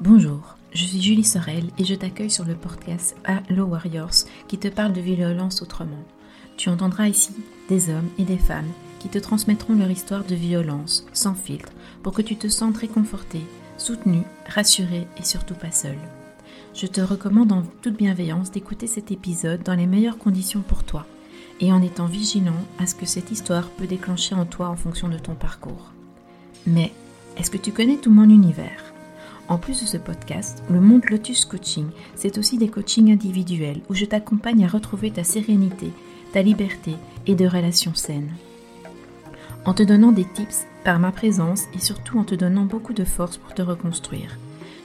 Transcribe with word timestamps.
Bonjour, 0.00 0.54
je 0.72 0.84
suis 0.84 1.02
Julie 1.02 1.24
Sorel 1.24 1.64
et 1.76 1.84
je 1.84 1.96
t'accueille 1.96 2.30
sur 2.30 2.44
le 2.44 2.54
podcast 2.54 3.16
Hello 3.24 3.64
Warriors 3.64 4.14
qui 4.46 4.56
te 4.56 4.68
parle 4.68 4.92
de 4.92 5.00
violence 5.00 5.60
autrement. 5.60 6.04
Tu 6.56 6.68
entendras 6.68 7.08
ici 7.08 7.32
des 7.68 7.90
hommes 7.90 8.08
et 8.16 8.22
des 8.22 8.38
femmes 8.38 8.70
qui 9.00 9.08
te 9.08 9.18
transmettront 9.18 9.74
leur 9.74 9.90
histoire 9.90 10.22
de 10.22 10.36
violence 10.36 11.04
sans 11.12 11.34
filtre 11.34 11.72
pour 12.04 12.12
que 12.12 12.22
tu 12.22 12.36
te 12.36 12.46
sentes 12.46 12.76
réconforté, 12.76 13.40
soutenu, 13.76 14.22
rassuré 14.46 15.08
et 15.18 15.24
surtout 15.24 15.54
pas 15.54 15.72
seul. 15.72 15.98
Je 16.74 16.86
te 16.86 17.00
recommande 17.00 17.50
en 17.50 17.64
toute 17.82 17.96
bienveillance 17.96 18.52
d'écouter 18.52 18.86
cet 18.86 19.10
épisode 19.10 19.64
dans 19.64 19.74
les 19.74 19.88
meilleures 19.88 20.18
conditions 20.18 20.62
pour 20.62 20.84
toi 20.84 21.06
et 21.58 21.72
en 21.72 21.82
étant 21.82 22.06
vigilant 22.06 22.64
à 22.78 22.86
ce 22.86 22.94
que 22.94 23.06
cette 23.06 23.32
histoire 23.32 23.68
peut 23.70 23.88
déclencher 23.88 24.36
en 24.36 24.44
toi 24.44 24.68
en 24.68 24.76
fonction 24.76 25.08
de 25.08 25.18
ton 25.18 25.34
parcours. 25.34 25.90
Mais 26.68 26.92
est-ce 27.36 27.50
que 27.50 27.58
tu 27.58 27.72
connais 27.72 27.96
tout 27.96 28.12
mon 28.12 28.30
univers? 28.30 28.87
En 29.48 29.58
plus 29.58 29.80
de 29.80 29.86
ce 29.86 29.96
podcast, 29.96 30.62
le 30.70 30.80
monde 30.80 31.04
Lotus 31.08 31.44
Coaching, 31.44 31.86
c'est 32.14 32.36
aussi 32.38 32.58
des 32.58 32.68
coachings 32.68 33.12
individuels 33.12 33.80
où 33.88 33.94
je 33.94 34.04
t'accompagne 34.04 34.64
à 34.64 34.68
retrouver 34.68 35.10
ta 35.10 35.24
sérénité, 35.24 35.90
ta 36.32 36.42
liberté 36.42 36.94
et 37.26 37.34
de 37.34 37.46
relations 37.46 37.94
saines. 37.94 38.32
En 39.64 39.74
te 39.74 39.82
donnant 39.82 40.12
des 40.12 40.26
tips 40.26 40.66
par 40.84 40.98
ma 40.98 41.12
présence 41.12 41.64
et 41.74 41.78
surtout 41.78 42.18
en 42.18 42.24
te 42.24 42.34
donnant 42.34 42.64
beaucoup 42.64 42.92
de 42.92 43.04
force 43.04 43.38
pour 43.38 43.54
te 43.54 43.62
reconstruire. 43.62 44.38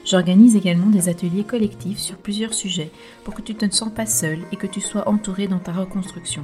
J'organise 0.05 0.55
également 0.55 0.89
des 0.89 1.07
ateliers 1.09 1.45
collectifs 1.45 1.99
sur 1.99 2.17
plusieurs 2.17 2.53
sujets 2.53 2.91
pour 3.23 3.33
que 3.33 3.41
tu 3.41 3.53
ne 3.53 3.57
te 3.57 3.75
sens 3.75 3.91
pas 3.93 4.05
seul 4.05 4.39
et 4.51 4.57
que 4.57 4.67
tu 4.67 4.81
sois 4.81 5.07
entouré 5.07 5.47
dans 5.47 5.59
ta 5.59 5.71
reconstruction. 5.71 6.43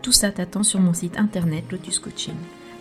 Tout 0.00 0.12
ça 0.12 0.32
t'attend 0.32 0.62
sur 0.62 0.80
mon 0.80 0.94
site 0.94 1.18
internet 1.18 1.64
Lotus 1.70 1.98
Coaching. 1.98 2.34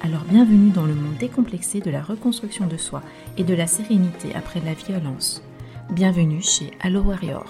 Alors 0.04 0.24
bienvenue 0.24 0.72
dans 0.72 0.88
le 0.88 0.96
monde 0.96 1.18
décomplexé 1.20 1.80
de 1.80 1.92
la 1.92 2.02
reconstruction 2.02 2.66
de 2.66 2.76
soi 2.76 3.04
et 3.38 3.44
de 3.44 3.54
la 3.54 3.68
sérénité 3.68 4.34
après 4.34 4.60
la 4.60 4.74
violence. 4.74 5.44
Bienvenue 5.92 6.42
chez 6.42 6.72
Allo 6.80 7.02
Warrior. 7.02 7.46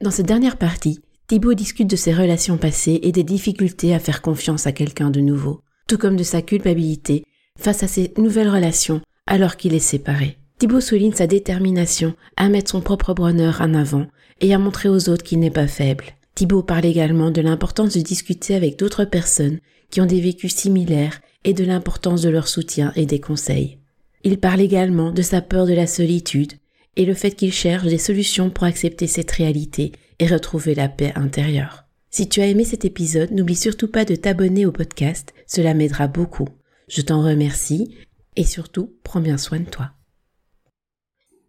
Dans 0.00 0.10
cette 0.10 0.26
dernière 0.26 0.58
partie, 0.58 0.98
Thibaut 1.28 1.54
discute 1.54 1.88
de 1.88 1.94
ses 1.94 2.14
relations 2.14 2.58
passées 2.58 2.98
et 3.04 3.12
des 3.12 3.22
difficultés 3.22 3.94
à 3.94 4.00
faire 4.00 4.22
confiance 4.22 4.66
à 4.66 4.72
quelqu'un 4.72 5.10
de 5.10 5.20
nouveau, 5.20 5.60
tout 5.86 5.98
comme 5.98 6.16
de 6.16 6.24
sa 6.24 6.42
culpabilité 6.42 7.22
face 7.56 7.84
à 7.84 7.88
ses 7.88 8.12
nouvelles 8.18 8.50
relations 8.50 9.02
alors 9.28 9.56
qu'il 9.56 9.72
est 9.72 9.78
séparé. 9.78 10.38
Thibaut 10.58 10.80
souligne 10.80 11.12
sa 11.12 11.26
détermination 11.26 12.14
à 12.38 12.48
mettre 12.48 12.70
son 12.70 12.80
propre 12.80 13.12
bonheur 13.12 13.60
en 13.60 13.74
avant 13.74 14.06
et 14.40 14.54
à 14.54 14.58
montrer 14.58 14.88
aux 14.88 15.10
autres 15.10 15.22
qu'il 15.22 15.38
n'est 15.38 15.50
pas 15.50 15.66
faible. 15.66 16.06
Thibaut 16.34 16.62
parle 16.62 16.86
également 16.86 17.30
de 17.30 17.42
l'importance 17.42 17.94
de 17.94 18.00
discuter 18.00 18.54
avec 18.54 18.78
d'autres 18.78 19.04
personnes 19.04 19.58
qui 19.90 20.00
ont 20.00 20.06
des 20.06 20.20
vécus 20.20 20.54
similaires 20.54 21.20
et 21.44 21.52
de 21.52 21.64
l'importance 21.64 22.22
de 22.22 22.30
leur 22.30 22.48
soutien 22.48 22.92
et 22.96 23.04
des 23.04 23.20
conseils. 23.20 23.78
Il 24.24 24.38
parle 24.38 24.62
également 24.62 25.12
de 25.12 25.22
sa 25.22 25.42
peur 25.42 25.66
de 25.66 25.74
la 25.74 25.86
solitude 25.86 26.54
et 26.96 27.04
le 27.04 27.14
fait 27.14 27.32
qu'il 27.32 27.52
cherche 27.52 27.86
des 27.86 27.98
solutions 27.98 28.48
pour 28.48 28.64
accepter 28.64 29.06
cette 29.06 29.30
réalité 29.30 29.92
et 30.18 30.26
retrouver 30.26 30.74
la 30.74 30.88
paix 30.88 31.12
intérieure. 31.16 31.84
Si 32.10 32.30
tu 32.30 32.40
as 32.40 32.46
aimé 32.46 32.64
cet 32.64 32.86
épisode, 32.86 33.30
n'oublie 33.30 33.56
surtout 33.56 33.88
pas 33.88 34.06
de 34.06 34.16
t'abonner 34.16 34.64
au 34.64 34.72
podcast, 34.72 35.34
cela 35.46 35.74
m'aidera 35.74 36.06
beaucoup. 36.08 36.48
Je 36.88 37.02
t'en 37.02 37.22
remercie 37.22 37.94
et 38.36 38.44
surtout, 38.44 38.94
prends 39.04 39.20
bien 39.20 39.36
soin 39.36 39.60
de 39.60 39.68
toi 39.68 39.90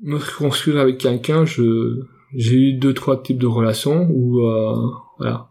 me 0.02 0.18
reconstruire 0.18 0.80
avec 0.80 0.98
quelqu'un, 0.98 1.46
je 1.46 2.02
j'ai 2.34 2.56
eu 2.56 2.74
deux 2.74 2.94
trois 2.94 3.22
types 3.22 3.38
de 3.38 3.48
relations 3.48 4.08
où 4.10 4.46
euh, 4.46 4.92
voilà, 5.18 5.50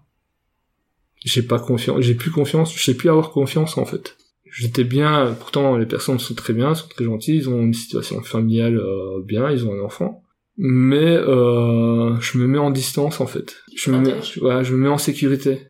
j'ai 1.24 1.42
pas 1.42 1.58
confiance, 1.58 2.00
j'ai 2.00 2.14
plus 2.14 2.30
confiance, 2.30 2.74
je 2.74 2.82
sais 2.82 2.94
plus 2.94 3.08
avoir 3.08 3.30
confiance 3.30 3.78
en 3.78 3.84
fait. 3.84 4.16
J'étais 4.44 4.84
bien, 4.84 5.34
pourtant 5.38 5.76
les 5.76 5.86
personnes 5.86 6.18
sont 6.18 6.34
très 6.34 6.52
bien, 6.52 6.74
sont 6.74 6.88
très 6.88 7.04
gentilles, 7.04 7.36
ils 7.36 7.48
ont 7.48 7.60
une 7.60 7.74
situation 7.74 8.22
familiale 8.22 8.78
euh, 8.78 9.22
bien, 9.22 9.50
ils 9.50 9.66
ont 9.66 9.74
un 9.74 9.84
enfant, 9.84 10.22
mais 10.56 11.16
euh, 11.16 12.18
je 12.20 12.38
me 12.38 12.46
mets 12.46 12.58
en 12.58 12.70
distance 12.70 13.20
en 13.20 13.26
fait. 13.26 13.56
Je 13.74 13.90
me 13.90 13.98
mets, 13.98 14.14
voilà, 14.40 14.62
je 14.62 14.74
me 14.74 14.82
mets 14.82 14.88
en 14.88 14.98
sécurité. 14.98 15.68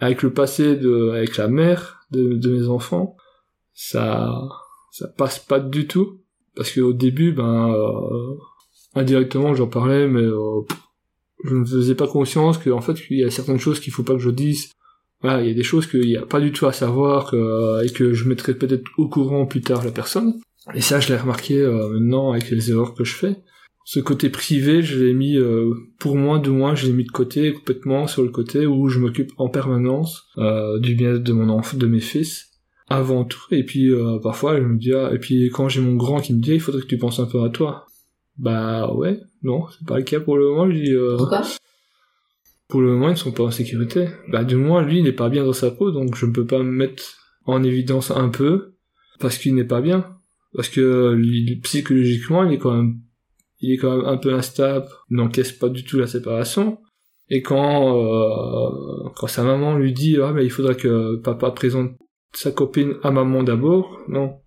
Avec 0.00 0.22
le 0.22 0.32
passé 0.32 0.76
de, 0.76 1.10
avec 1.10 1.36
la 1.38 1.48
mère 1.48 2.06
de, 2.10 2.34
de 2.34 2.50
mes 2.50 2.68
enfants, 2.68 3.16
ça, 3.72 4.48
ça 4.92 5.08
passe 5.08 5.38
pas 5.38 5.58
du 5.58 5.86
tout 5.86 6.20
parce 6.58 6.72
qu'au 6.72 6.92
début, 6.92 7.30
ben, 7.30 7.72
euh, 7.72 8.34
indirectement, 8.96 9.54
j'en 9.54 9.68
parlais, 9.68 10.08
mais 10.08 10.22
euh, 10.24 10.62
je 11.44 11.54
ne 11.54 11.64
faisais 11.64 11.94
pas 11.94 12.08
conscience 12.08 12.58
qu'en 12.58 12.80
fait, 12.80 12.98
il 13.10 13.20
y 13.20 13.24
a 13.24 13.30
certaines 13.30 13.60
choses 13.60 13.78
qu'il 13.78 13.92
faut 13.92 14.02
pas 14.02 14.14
que 14.14 14.18
je 14.18 14.30
dise. 14.30 14.72
Voilà, 15.22 15.40
il 15.40 15.48
y 15.48 15.52
a 15.52 15.54
des 15.54 15.62
choses 15.62 15.86
qu'il 15.86 16.00
n'y 16.00 16.16
a 16.16 16.26
pas 16.26 16.40
du 16.40 16.50
tout 16.50 16.66
à 16.66 16.72
savoir 16.72 17.30
que, 17.30 17.84
et 17.84 17.90
que 17.90 18.12
je 18.12 18.28
mettrai 18.28 18.54
peut-être 18.54 18.82
au 18.98 19.08
courant 19.08 19.46
plus 19.46 19.60
tard 19.60 19.84
la 19.84 19.92
personne. 19.92 20.34
Et 20.74 20.80
ça, 20.80 20.98
je 20.98 21.08
l'ai 21.12 21.16
remarqué 21.16 21.60
euh, 21.60 21.90
maintenant 21.90 22.32
avec 22.32 22.50
les 22.50 22.72
erreurs 22.72 22.94
que 22.94 23.04
je 23.04 23.14
fais. 23.14 23.36
Ce 23.84 24.00
côté 24.00 24.28
privé, 24.28 24.82
je 24.82 25.02
l'ai 25.02 25.14
mis, 25.14 25.38
pour 25.98 26.14
moi, 26.16 26.38
de 26.40 26.50
moins, 26.50 26.74
je 26.74 26.86
l'ai 26.86 26.92
mis 26.92 27.04
de 27.04 27.10
côté 27.10 27.54
complètement 27.54 28.06
sur 28.06 28.22
le 28.22 28.28
côté 28.28 28.66
où 28.66 28.88
je 28.88 28.98
m'occupe 28.98 29.30
en 29.38 29.48
permanence 29.48 30.26
du 30.80 30.94
bien-être 30.94 31.22
de 31.22 31.32
mon 31.32 31.48
enfant, 31.48 31.78
de 31.78 31.86
mes 31.86 32.00
fils 32.00 32.47
avant 32.88 33.24
tout 33.24 33.42
et 33.50 33.64
puis 33.64 33.90
euh, 33.90 34.18
parfois 34.18 34.56
je 34.56 34.64
me 34.64 34.78
dis 34.78 34.92
ah, 34.94 35.10
et 35.12 35.18
puis 35.18 35.50
quand 35.50 35.68
j'ai 35.68 35.80
mon 35.80 35.94
grand 35.94 36.20
qui 36.20 36.34
me 36.34 36.40
dit 36.40 36.54
il 36.54 36.60
faudrait 36.60 36.82
que 36.82 36.86
tu 36.86 36.98
penses 36.98 37.20
un 37.20 37.26
peu 37.26 37.42
à 37.42 37.50
toi. 37.50 37.86
Bah 38.38 38.92
ouais 38.94 39.20
non 39.42 39.66
c'est 39.68 39.86
pas 39.86 39.98
le 39.98 40.04
cas 40.04 40.20
pour 40.20 40.38
le 40.38 40.48
moment 40.48 40.70
je 40.70 40.76
dis 40.76 40.92
euh, 40.92 41.16
pourquoi? 41.16 41.42
pour 42.68 42.80
le 42.80 42.92
moment 42.92 43.10
ils 43.10 43.16
sont 43.16 43.32
pas 43.32 43.44
en 43.44 43.50
sécurité. 43.50 44.08
Bah 44.28 44.44
du 44.44 44.56
moins 44.56 44.82
lui 44.82 44.98
il 44.98 45.04
n'est 45.04 45.12
pas 45.12 45.28
bien 45.28 45.44
dans 45.44 45.52
sa 45.52 45.70
peau 45.70 45.90
donc 45.90 46.16
je 46.16 46.26
ne 46.26 46.32
peux 46.32 46.46
pas 46.46 46.58
me 46.58 46.70
mettre 46.70 47.02
en 47.44 47.62
évidence 47.62 48.10
un 48.10 48.28
peu 48.28 48.74
parce 49.20 49.36
qu'il 49.38 49.54
n'est 49.54 49.64
pas 49.64 49.80
bien. 49.80 50.14
Parce 50.54 50.70
que 50.70 51.12
lui, 51.12 51.56
psychologiquement 51.62 52.44
il 52.44 52.54
est 52.54 52.58
quand 52.58 52.74
même 52.74 53.00
il 53.60 53.72
est 53.72 53.76
quand 53.76 53.98
même 53.98 54.06
un 54.06 54.16
peu 54.16 54.32
instable 54.32 54.86
il 55.10 55.16
n'encaisse 55.16 55.52
pas 55.52 55.68
du 55.68 55.84
tout 55.84 55.98
la 55.98 56.06
séparation. 56.06 56.78
Et 57.28 57.42
quand 57.42 57.98
euh, 57.98 59.10
quand 59.14 59.26
sa 59.26 59.44
maman 59.44 59.76
lui 59.76 59.92
dit 59.92 60.16
ah 60.22 60.32
mais 60.32 60.46
il 60.46 60.50
faudrait 60.50 60.76
que 60.76 61.16
papa 61.16 61.50
présente 61.50 61.90
sa 62.32 62.50
copine 62.50 62.94
à 63.02 63.10
maman 63.10 63.42
d'abord, 63.42 63.98
non? 64.08 64.40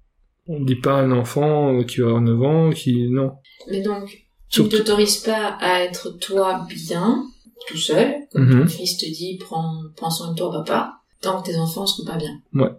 On 0.48 0.60
ne 0.60 0.66
dit 0.66 0.76
pas 0.76 0.98
à 0.98 1.02
un 1.02 1.12
enfant 1.12 1.84
qui 1.84 2.02
va 2.02 2.08
avoir 2.08 2.22
9 2.22 2.42
ans, 2.42 2.70
qui, 2.72 3.10
non. 3.10 3.34
Mais 3.70 3.82
donc, 3.82 4.26
tu 4.50 4.64
ne 4.64 4.68
t'autorises 4.68 5.18
pas 5.18 5.58
à 5.60 5.82
être 5.82 6.18
toi 6.20 6.66
bien, 6.68 7.24
tout 7.68 7.78
seul, 7.78 8.16
comme 8.32 8.50
ton 8.50 8.68
fils 8.68 8.98
te 8.98 9.06
dit, 9.06 9.38
prends, 9.40 9.82
prends 9.96 10.10
soin 10.10 10.32
de 10.32 10.36
toi, 10.36 10.52
papa, 10.52 10.94
tant 11.22 11.42
que 11.42 11.52
tes 11.52 11.58
enfants 11.58 11.86
sont 11.86 12.06
pas 12.06 12.18
bien. 12.18 12.42
Ouais. 12.54 12.72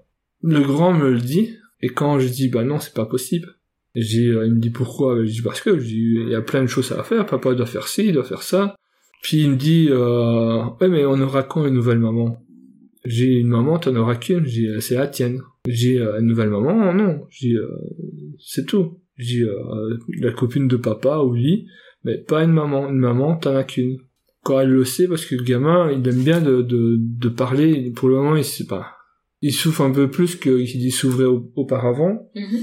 Le 0.42 0.60
grand 0.60 0.92
me 0.92 1.10
le 1.10 1.20
dit, 1.20 1.56
et 1.80 1.88
quand 1.88 2.18
je 2.18 2.28
dis, 2.28 2.48
bah 2.48 2.64
non, 2.64 2.78
c'est 2.78 2.94
pas 2.94 3.06
possible. 3.06 3.48
J'ai, 3.94 4.26
euh, 4.26 4.46
il 4.46 4.54
me 4.54 4.60
dit 4.60 4.70
pourquoi? 4.70 5.24
Je 5.24 5.30
dis 5.30 5.42
parce 5.42 5.60
que, 5.60 5.78
je 5.78 5.84
dis, 5.84 6.14
il 6.16 6.28
y 6.30 6.34
a 6.34 6.42
plein 6.42 6.62
de 6.62 6.66
choses 6.66 6.92
à 6.92 7.02
faire, 7.04 7.26
papa 7.26 7.54
doit 7.54 7.66
faire 7.66 7.88
ci, 7.88 8.06
il 8.06 8.12
doit 8.12 8.24
faire 8.24 8.42
ça. 8.42 8.74
Puis 9.22 9.42
il 9.42 9.50
me 9.50 9.56
dit, 9.56 9.88
euh, 9.90 10.64
ouais, 10.80 10.88
mais 10.88 11.04
on 11.04 11.20
aura 11.20 11.42
quand 11.42 11.64
une 11.64 11.74
nouvelle 11.74 11.98
maman? 11.98 12.42
J'ai 13.04 13.34
une 13.38 13.48
maman, 13.48 13.78
t'en 13.78 13.96
auras 13.96 14.16
qu'une. 14.16 14.46
J'ai, 14.46 14.66
euh, 14.68 14.80
c'est 14.80 14.94
la 14.94 15.06
tienne. 15.08 15.40
J'ai 15.66 15.98
euh, 16.00 16.20
une 16.20 16.26
nouvelle 16.26 16.50
maman, 16.50 16.92
non. 16.94 17.22
J'ai, 17.30 17.54
euh, 17.54 17.68
c'est 18.38 18.66
tout. 18.66 19.00
J'ai 19.16 19.42
euh, 19.42 19.98
la 20.20 20.32
copine 20.32 20.68
de 20.68 20.76
papa, 20.76 21.20
oui, 21.22 21.66
mais 22.04 22.18
pas 22.18 22.42
une 22.44 22.52
maman. 22.52 22.88
Une 22.88 22.98
maman, 22.98 23.36
t'en 23.36 23.54
as 23.56 23.64
qu'une. 23.64 23.98
Quand 24.44 24.58
elle 24.60 24.70
le 24.70 24.84
sait, 24.84 25.06
parce 25.08 25.24
que 25.24 25.34
le 25.36 25.42
gamin, 25.44 25.90
il 25.92 26.06
aime 26.08 26.22
bien 26.22 26.40
de, 26.40 26.62
de, 26.62 26.96
de 26.98 27.28
parler. 27.28 27.90
Pour 27.94 28.08
le 28.08 28.16
moment, 28.16 28.36
il 28.36 28.44
sait 28.44 28.66
pas. 28.66 28.86
Il 29.40 29.52
souffre 29.52 29.82
un 29.82 29.90
peu 29.90 30.08
plus 30.10 30.36
qu'il 30.36 30.92
s'ouvrait 30.92 31.24
au- 31.24 31.50
auparavant. 31.56 32.30
Mhm. 32.34 32.60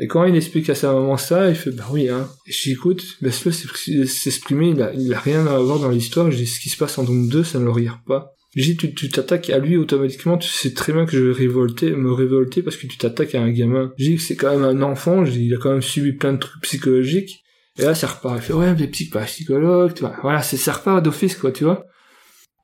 Et 0.00 0.06
quand 0.06 0.24
il 0.24 0.36
explique 0.36 0.70
à 0.70 0.74
sa 0.76 0.92
maman 0.92 1.16
ça, 1.16 1.48
il 1.50 1.56
fait, 1.56 1.72
bah 1.72 1.86
oui, 1.92 2.08
hein. 2.08 2.28
Et 2.46 2.52
je 2.52 2.62
dis, 2.62 2.72
écoute, 2.72 3.04
laisse-le 3.20 3.50
s'expr- 3.50 4.06
s'exprimer, 4.06 4.70
il 4.70 4.80
a, 4.80 4.94
il 4.94 5.12
a 5.12 5.18
rien 5.18 5.46
à 5.46 5.58
voir 5.58 5.80
dans 5.80 5.90
l'histoire. 5.90 6.30
Je 6.30 6.36
dis, 6.36 6.46
ce 6.46 6.60
qui 6.60 6.68
se 6.68 6.76
passe 6.78 6.98
en 6.98 7.04
Doom 7.04 7.28
2, 7.28 7.42
ça 7.42 7.58
ne 7.58 7.64
le 7.64 7.70
regarde 7.70 8.00
pas. 8.06 8.34
Dis, 8.56 8.76
tu 8.76 8.94
tu 8.94 9.08
t'attaques 9.08 9.50
à 9.50 9.58
lui 9.58 9.76
automatiquement, 9.76 10.38
tu 10.38 10.48
sais 10.48 10.72
très 10.72 10.92
bien 10.92 11.04
que 11.04 11.12
je 11.12 11.22
vais 11.22 11.32
révolter, 11.32 11.92
me 11.92 12.12
révolter 12.12 12.62
parce 12.62 12.76
que 12.76 12.86
tu 12.86 12.96
t'attaques 12.96 13.34
à 13.34 13.42
un 13.42 13.50
gamin. 13.50 13.92
Dis 13.98 14.16
que 14.16 14.22
c'est 14.22 14.36
quand 14.36 14.50
même 14.50 14.64
un 14.64 14.82
enfant, 14.82 15.22
dis, 15.22 15.46
il 15.46 15.54
a 15.54 15.58
quand 15.58 15.70
même 15.70 15.82
subi 15.82 16.12
plein 16.12 16.32
de 16.32 16.38
trucs 16.38 16.62
psychologiques. 16.62 17.44
Et 17.78 17.82
là, 17.82 17.94
ça 17.94 18.08
repart. 18.08 18.38
Il 18.38 18.42
fait, 18.42 18.52
ouais, 18.54 18.74
mais 18.74 18.88
psy, 18.88 19.08
pas 19.08 19.24
psychologue, 19.24 19.94
tu 19.94 20.00
vois. 20.00 20.16
Voilà, 20.22 20.42
c'est, 20.42 20.56
ça 20.56 20.72
repart 20.72 21.04
d'office, 21.04 21.36
quoi, 21.36 21.52
tu 21.52 21.64
vois. 21.64 21.84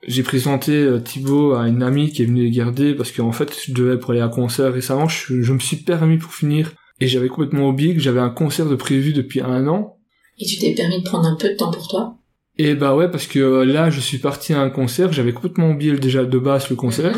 J'ai 0.07 0.23
présenté 0.23 0.73
euh, 0.73 1.01
Thibaut 1.01 1.55
à 1.55 1.69
une 1.69 1.83
amie 1.83 2.13
qui 2.13 2.23
est 2.23 2.27
venue 2.27 2.45
les 2.45 2.51
garder 2.51 2.95
parce 2.95 3.13
qu'en 3.13 3.33
fait, 3.33 3.55
je 3.67 3.73
devais 3.73 3.99
pour 3.99 4.11
aller 4.11 4.21
à 4.21 4.27
un 4.27 4.29
concert 4.29 4.73
récemment, 4.73 5.09
je 5.09 5.53
me 5.53 5.59
suis 5.59 5.77
permis 5.77 6.19
pour 6.19 6.35
finir 6.35 6.73
et 7.01 7.09
j'avais 7.09 7.29
complètement 7.29 7.69
oublié 7.69 7.95
que 7.95 8.01
j'avais 8.01 8.21
un 8.21 8.31
concert 8.31 8.67
de 8.67 8.77
prévu 8.77 9.13
depuis 9.13 9.41
un 9.41 9.67
an. 9.67 9.99
Et 10.39 10.47
tu 10.47 10.59
t'es 10.59 10.75
permis 10.75 11.01
de 11.01 11.05
prendre 11.05 11.27
un 11.27 11.37
peu 11.37 11.49
de 11.49 11.55
temps 11.55 11.71
pour 11.71 11.89
toi? 11.89 12.17
Et 12.57 12.75
bah 12.75 12.95
ouais, 12.95 13.11
parce 13.11 13.27
que 13.27 13.39
euh, 13.39 13.65
là, 13.65 13.91
je 13.91 14.01
suis 14.01 14.19
parti 14.19 14.53
à 14.53 14.61
un 14.61 14.71
concert, 14.71 15.13
j'avais 15.13 15.33
complètement 15.33 15.71
oublié 15.71 15.93
déjà 15.99 16.25
de 16.25 16.39
base 16.39 16.71
le 16.71 16.77
concert. 16.77 17.17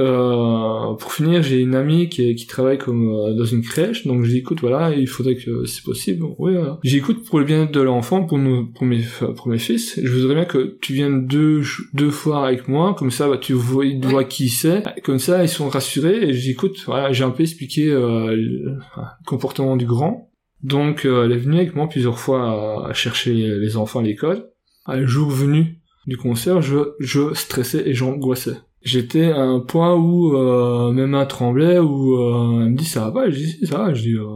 Euh, 0.00 0.94
pour 0.94 1.12
finir, 1.12 1.44
j'ai 1.44 1.60
une 1.60 1.76
amie 1.76 2.08
qui, 2.08 2.34
qui 2.34 2.46
travaille 2.48 2.78
comme 2.78 3.08
euh, 3.08 3.34
dans 3.34 3.44
une 3.44 3.62
crèche, 3.62 4.04
donc 4.06 4.24
j'ai 4.24 4.38
écoute, 4.38 4.60
voilà, 4.60 4.92
il 4.92 5.06
faudrait 5.06 5.36
que 5.36 5.64
c'est 5.66 5.84
possible. 5.84 6.24
Oui, 6.38 6.54
voilà. 6.54 6.80
j'ai 6.82 6.96
écoute 6.96 7.24
pour 7.24 7.38
le 7.38 7.44
bien-être 7.44 7.70
de 7.70 7.80
l'enfant, 7.80 8.24
pour 8.24 8.38
nous, 8.38 8.66
pour 8.72 8.86
mes, 8.86 9.02
pour 9.36 9.46
mes 9.46 9.58
fils. 9.58 10.00
Je 10.02 10.10
voudrais 10.10 10.34
bien 10.34 10.44
que 10.46 10.78
tu 10.80 10.94
viennes 10.94 11.28
deux, 11.28 11.62
deux 11.92 12.10
fois 12.10 12.46
avec 12.46 12.66
moi, 12.66 12.94
comme 12.98 13.12
ça, 13.12 13.28
bah, 13.28 13.38
tu 13.38 13.52
vois, 13.52 13.86
ils 13.86 14.04
voient 14.04 14.24
qui 14.24 14.48
c'est, 14.48 14.82
comme 15.04 15.20
ça, 15.20 15.44
ils 15.44 15.48
sont 15.48 15.68
rassurés. 15.68 16.28
Et 16.28 16.32
j'écoute, 16.32 16.82
voilà, 16.86 17.12
j'ai 17.12 17.22
un 17.22 17.30
peu 17.30 17.44
expliqué 17.44 17.88
euh, 17.92 18.34
le, 18.34 18.78
comportement 19.26 19.76
du 19.76 19.86
grand. 19.86 20.32
Donc, 20.64 21.04
euh, 21.04 21.24
elle 21.24 21.32
est 21.32 21.36
venue 21.36 21.58
avec 21.58 21.76
moi 21.76 21.88
plusieurs 21.88 22.18
fois 22.18 22.88
à, 22.88 22.92
chercher 22.94 23.34
les 23.34 23.76
enfants 23.76 24.00
à 24.00 24.02
l'école. 24.02 24.48
Un 24.86 25.06
jour 25.06 25.30
venu 25.30 25.78
du 26.06 26.16
concert, 26.16 26.62
je, 26.62 26.94
je 27.00 27.32
stressais 27.34 27.86
et 27.86 27.94
j'angoissais. 27.94 28.56
J'étais 28.82 29.30
à 29.30 29.40
un 29.40 29.60
point 29.60 29.94
où 29.94 30.36
euh, 30.36 30.92
même 30.92 31.10
mains 31.10 31.24
tremblait 31.24 31.78
où 31.78 32.18
euh, 32.18 32.64
elle 32.64 32.72
me 32.72 32.76
dit 32.76 32.84
ça 32.84 33.06
va 33.06 33.12
pas? 33.12 33.30
Je 33.30 33.36
dis 33.36 33.66
ça 33.66 33.78
va. 33.78 33.94
Je 33.94 34.02
dis 34.02 34.14
euh, 34.14 34.26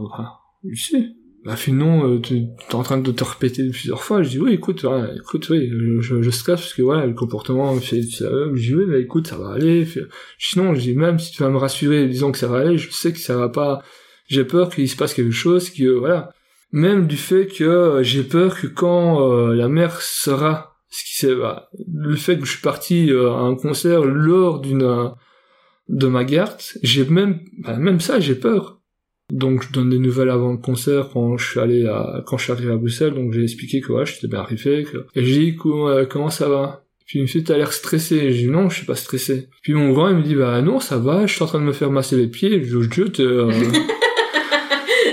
je 0.67 0.81
sais 0.81 1.05
bah 1.45 1.55
finalement 1.55 2.05
euh, 2.05 2.19
tu 2.19 2.35
es 2.35 2.75
en 2.75 2.83
train 2.83 2.97
de 2.97 3.11
te 3.11 3.23
répéter 3.23 3.69
plusieurs 3.69 4.03
fois. 4.03 4.23
Je 4.23 4.29
dis 4.29 4.39
oui 4.39 4.53
écoute 4.53 4.85
écoute 5.15 5.49
oui 5.49 5.69
je, 6.01 6.21
je, 6.21 6.29
stresse 6.31 6.61
parce 6.61 6.73
que 6.73 6.81
voilà 6.81 7.05
le 7.05 7.13
comportement 7.13 7.79
je 7.79 7.95
dis 7.95 8.75
oui 8.75 8.85
mais 8.87 9.01
écoute 9.01 9.27
ça 9.27 9.37
va 9.37 9.53
aller. 9.53 9.87
Sinon 10.39 10.73
je 10.73 10.81
dis 10.81 10.95
même 10.95 11.19
si 11.19 11.31
tu 11.31 11.43
vas 11.43 11.49
me 11.49 11.57
rassurer 11.57 12.07
disant 12.07 12.31
que 12.31 12.39
ça 12.39 12.47
va 12.47 12.57
aller 12.57 12.77
je 12.79 12.91
sais 12.91 13.13
que 13.13 13.19
ça 13.19 13.37
va 13.37 13.49
pas 13.49 13.83
j'ai 14.29 14.45
peur 14.45 14.69
qu'il 14.69 14.87
se 14.87 14.95
passe 14.95 15.13
quelque 15.13 15.31
chose 15.31 15.69
que 15.69 15.89
voilà. 15.89 16.31
Même 16.71 17.07
du 17.07 17.17
fait 17.17 17.47
que 17.47 17.63
euh, 17.63 18.03
j'ai 18.03 18.23
peur 18.23 18.59
que 18.59 18.67
quand 18.67 19.27
euh, 19.27 19.55
la 19.55 19.67
mère 19.67 20.01
sera 20.01 20.69
ce 20.89 21.03
qui 21.03 21.15
c'est 21.15 21.35
bah, 21.35 21.69
le 21.87 22.15
fait 22.15 22.37
que 22.37 22.45
je 22.45 22.51
suis 22.51 22.61
parti 22.61 23.11
euh, 23.11 23.31
à 23.31 23.39
un 23.39 23.55
concert 23.55 24.03
lors 24.03 24.59
d'une 24.59 24.83
euh, 24.83 25.09
de 25.87 26.07
ma 26.07 26.23
garde, 26.23 26.59
j'ai 26.81 27.05
même 27.05 27.39
bah, 27.59 27.77
même 27.77 27.99
ça 27.99 28.19
j'ai 28.19 28.35
peur. 28.35 28.79
Donc 29.31 29.63
je 29.63 29.71
donne 29.71 29.91
des 29.91 29.99
nouvelles 29.99 30.29
avant 30.29 30.51
le 30.51 30.57
concert 30.57 31.09
quand 31.13 31.37
je 31.37 31.51
suis 31.51 31.59
allé 31.59 31.85
à 31.85 32.23
quand 32.25 32.37
je 32.37 32.45
suis 32.45 32.51
arrivé 32.51 32.71
à 32.71 32.77
Bruxelles, 32.77 33.13
donc 33.13 33.33
j'ai 33.33 33.43
expliqué 33.43 33.81
que 33.81 33.91
ouais, 33.91 34.05
j'étais 34.05 34.27
bien 34.27 34.39
arrivé 34.39 34.83
que... 34.83 35.05
et 35.15 35.23
j'ai 35.23 35.51
dit 35.51 35.57
euh, 35.65 36.05
comment 36.07 36.31
ça 36.31 36.49
va? 36.49 36.83
Puis 37.05 37.19
il 37.19 37.23
me 37.23 37.27
fait 37.27 37.43
t'as 37.43 37.57
l'air 37.57 37.71
stressé, 37.71 38.31
j'ai 38.31 38.45
dit 38.45 38.51
non, 38.51 38.69
je 38.69 38.77
suis 38.77 38.85
pas 38.85 38.95
stressé. 38.95 39.49
Puis 39.61 39.73
mon 39.73 39.93
grand 39.93 40.09
il 40.09 40.15
me 40.15 40.23
dit 40.23 40.35
bah 40.35 40.61
non, 40.63 40.79
ça 40.79 40.97
va, 40.97 41.27
je 41.27 41.33
suis 41.33 41.43
en 41.43 41.47
train 41.47 41.59
de 41.59 41.65
me 41.65 41.73
faire 41.73 41.91
masser 41.91 42.17
les 42.17 42.27
pieds, 42.27 42.63
je 42.63 42.77
dis 42.79 43.21
euh... 43.21 43.51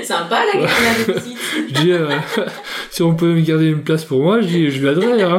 Sympa 0.07 0.41
la, 0.55 0.61
la 0.61 0.67
visite. 1.15 1.39
je 1.69 1.81
dis 1.83 1.93
si 2.91 3.03
on 3.03 3.15
peut 3.15 3.35
me 3.35 3.41
garder 3.41 3.67
une 3.67 3.83
place 3.83 4.05
pour 4.05 4.23
moi, 4.23 4.41
je 4.41 4.47
dis 4.47 4.71
je 4.71 4.81
viendrai 4.81 5.23
hein. 5.23 5.39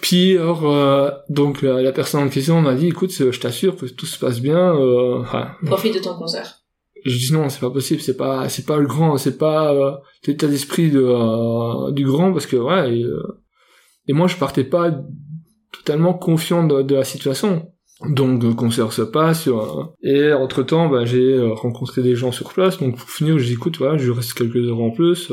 Puis 0.00 0.38
alors, 0.38 0.70
euh, 0.70 1.10
donc 1.28 1.62
la, 1.62 1.92
personne 1.92 2.22
en 2.22 2.28
question 2.28 2.60
m'a 2.62 2.74
dit, 2.74 2.88
écoute, 2.88 3.12
je 3.12 3.38
t'assure 3.38 3.76
que 3.76 3.86
tout 3.86 4.06
se 4.06 4.18
passe 4.18 4.40
bien. 4.40 4.74
Euh, 4.74 5.22
Profite 5.66 5.94
de 5.94 5.98
ton 6.00 6.14
concert. 6.14 6.60
Je 7.04 7.16
dis 7.16 7.32
non, 7.32 7.48
c'est 7.48 7.60
pas 7.60 7.70
possible, 7.70 8.00
c'est 8.00 8.16
pas, 8.16 8.48
c'est 8.48 8.66
pas 8.66 8.76
le 8.76 8.86
grand, 8.86 9.16
c'est 9.16 9.38
pas 9.38 9.72
euh, 9.72 9.92
l'état 10.26 10.46
d'esprit 10.46 10.90
de 10.90 11.02
euh, 11.02 11.92
du 11.92 12.04
grand 12.04 12.32
parce 12.32 12.46
que 12.46 12.56
ouais. 12.56 12.98
Et, 12.98 13.02
euh, 13.02 13.40
et, 14.06 14.12
moi, 14.12 14.26
je 14.26 14.36
partais 14.36 14.64
pas 14.64 14.90
totalement 15.72 16.12
confiant 16.12 16.66
de, 16.66 16.82
de 16.82 16.94
la 16.94 17.04
situation. 17.04 17.72
Donc 18.08 18.42
le 18.42 18.54
concert 18.54 18.92
se 18.92 19.02
passe 19.02 19.48
et 20.02 20.32
entre 20.32 20.62
temps, 20.62 20.88
bah, 20.88 21.04
j'ai 21.04 21.38
rencontré 21.38 22.02
des 22.02 22.16
gens 22.16 22.32
sur 22.32 22.52
place. 22.52 22.78
Donc 22.78 22.96
pour 22.96 23.10
finir, 23.10 23.36
dis 23.36 23.52
écoute, 23.52 23.76
voilà, 23.76 23.98
je 23.98 24.10
reste 24.10 24.32
quelques 24.34 24.56
heures 24.56 24.80
en 24.80 24.90
plus. 24.90 25.30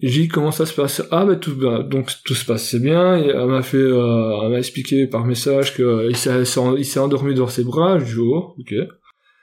J'ai 0.00 0.22
dit 0.22 0.28
comment 0.28 0.50
ça 0.50 0.66
se 0.66 0.74
passe? 0.74 1.02
Ah 1.10 1.24
bah 1.24 1.36
tout 1.36 1.54
bah, 1.56 1.82
donc 1.82 2.10
tout 2.24 2.34
se 2.34 2.44
passait 2.44 2.78
bien. 2.78 3.16
Et 3.16 3.28
elle 3.28 3.46
m'a 3.46 3.62
fait, 3.62 3.78
euh, 3.78 4.42
elle 4.42 4.50
m'a 4.50 4.58
expliqué 4.58 5.06
par 5.06 5.24
message 5.24 5.74
que 5.74 6.12
s'est, 6.14 6.42
il 6.78 6.84
s'est 6.84 7.00
endormi 7.00 7.34
dans 7.34 7.48
ses 7.48 7.64
bras. 7.64 7.98
Je 7.98 8.04
dis 8.04 8.20
oh 8.20 8.54
ok. 8.58 8.74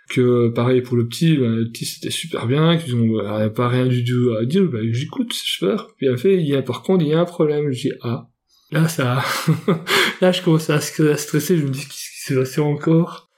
Que 0.10 0.50
pareil 0.50 0.82
pour 0.82 0.98
le 0.98 1.08
petit, 1.08 1.38
bah, 1.38 1.48
le 1.48 1.70
petit 1.70 1.86
c'était 1.86 2.12
super 2.12 2.48
bien. 2.48 2.78
Qu'ils 2.78 2.96
ont 2.96 3.18
bah, 3.18 3.50
pas 3.50 3.70
rien 3.70 3.86
du 3.86 4.04
tout 4.04 4.34
à 4.40 4.46
dire. 4.46 4.64
Bah 4.66 4.80
j'écoute, 4.92 5.34
super. 5.34 5.88
Puis 5.98 6.08
elle 6.08 6.18
fait, 6.18 6.36
il 6.36 6.48
y 6.48 6.56
a 6.56 6.62
par 6.62 6.84
contre 6.84 7.04
il 7.04 7.10
y 7.10 7.14
a 7.14 7.20
un 7.22 7.26
problème. 7.26 7.72
Dis 7.72 7.92
ah 8.02 8.28
là 8.72 8.88
ça, 8.88 9.24
là 10.22 10.32
je 10.32 10.42
commence 10.42 10.70
à 10.70 10.80
stresser. 10.82 11.58
Je 11.58 11.64
me 11.66 11.70
dis 11.70 11.80
qu'est-ce 11.80 12.12
qui 12.12 12.22
s'est 12.26 12.36
passé 12.36 12.62
encore. 12.62 13.30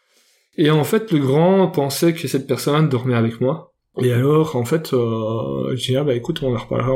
Et 0.58 0.70
en 0.70 0.84
fait 0.84 1.12
le 1.12 1.20
grand 1.20 1.68
pensait 1.68 2.14
que 2.14 2.28
cette 2.28 2.48
personne 2.48 2.90
dormait 2.90 3.16
avec 3.16 3.42
moi. 3.42 3.74
Et 4.02 4.12
alors, 4.12 4.56
en 4.56 4.66
fait, 4.66 4.92
euh, 4.94 5.76
j'ai 5.76 5.94
dit, 5.94 5.98
ah 5.98 6.04
bah 6.04 6.16
écoute, 6.16 6.42
on 6.42 6.56
en 6.56 6.58
reparlera 6.58 6.94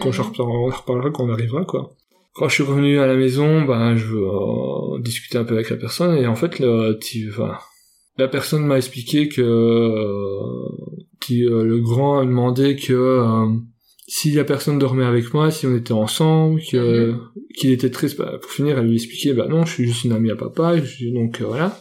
quand 0.00 0.10
je 0.10 0.20
reparlerai, 0.20 0.58
on 0.58 0.68
en 0.68 0.76
reparlera 0.76 1.10
quand 1.10 1.24
on 1.24 1.32
arrivera, 1.32 1.64
quoi. 1.64 1.92
Quand 2.34 2.48
je 2.48 2.54
suis 2.54 2.64
revenu 2.64 2.98
à 2.98 3.06
la 3.06 3.14
maison, 3.14 3.62
bah, 3.62 3.94
je 3.94 4.06
veux 4.06 4.26
euh, 4.26 4.98
discuter 5.00 5.38
un 5.38 5.44
peu 5.44 5.54
avec 5.54 5.70
la 5.70 5.76
personne, 5.76 6.16
et 6.16 6.26
en 6.26 6.34
fait, 6.34 6.58
le, 6.58 6.98
enfin, 7.30 7.56
la 8.18 8.28
personne 8.28 8.66
m'a 8.66 8.76
expliqué 8.76 9.28
que 9.28 9.42
euh, 9.42 10.68
qui, 11.20 11.44
euh, 11.44 11.64
le 11.64 11.80
grand 11.80 12.18
a 12.18 12.24
demandé 12.24 12.76
que 12.76 12.92
euh, 12.92 13.46
si 14.06 14.32
la 14.32 14.44
personne 14.44 14.78
dormait 14.78 15.04
avec 15.04 15.32
moi, 15.32 15.50
si 15.50 15.66
on 15.66 15.76
était 15.76 15.92
ensemble, 15.92 16.60
mhm. 16.72 17.20
qu'il 17.56 17.70
était 17.70 17.90
triste, 17.90 18.18
bah, 18.18 18.38
pour 18.40 18.50
finir, 18.50 18.78
elle 18.78 18.86
lui 18.86 18.94
expliquait, 18.94 19.32
bah 19.32 19.46
non, 19.48 19.64
je 19.64 19.72
suis 19.72 19.86
juste 19.86 20.04
une 20.04 20.12
amie 20.12 20.30
à 20.30 20.36
papa, 20.36 20.74
donc 21.14 21.40
voilà. 21.40 21.78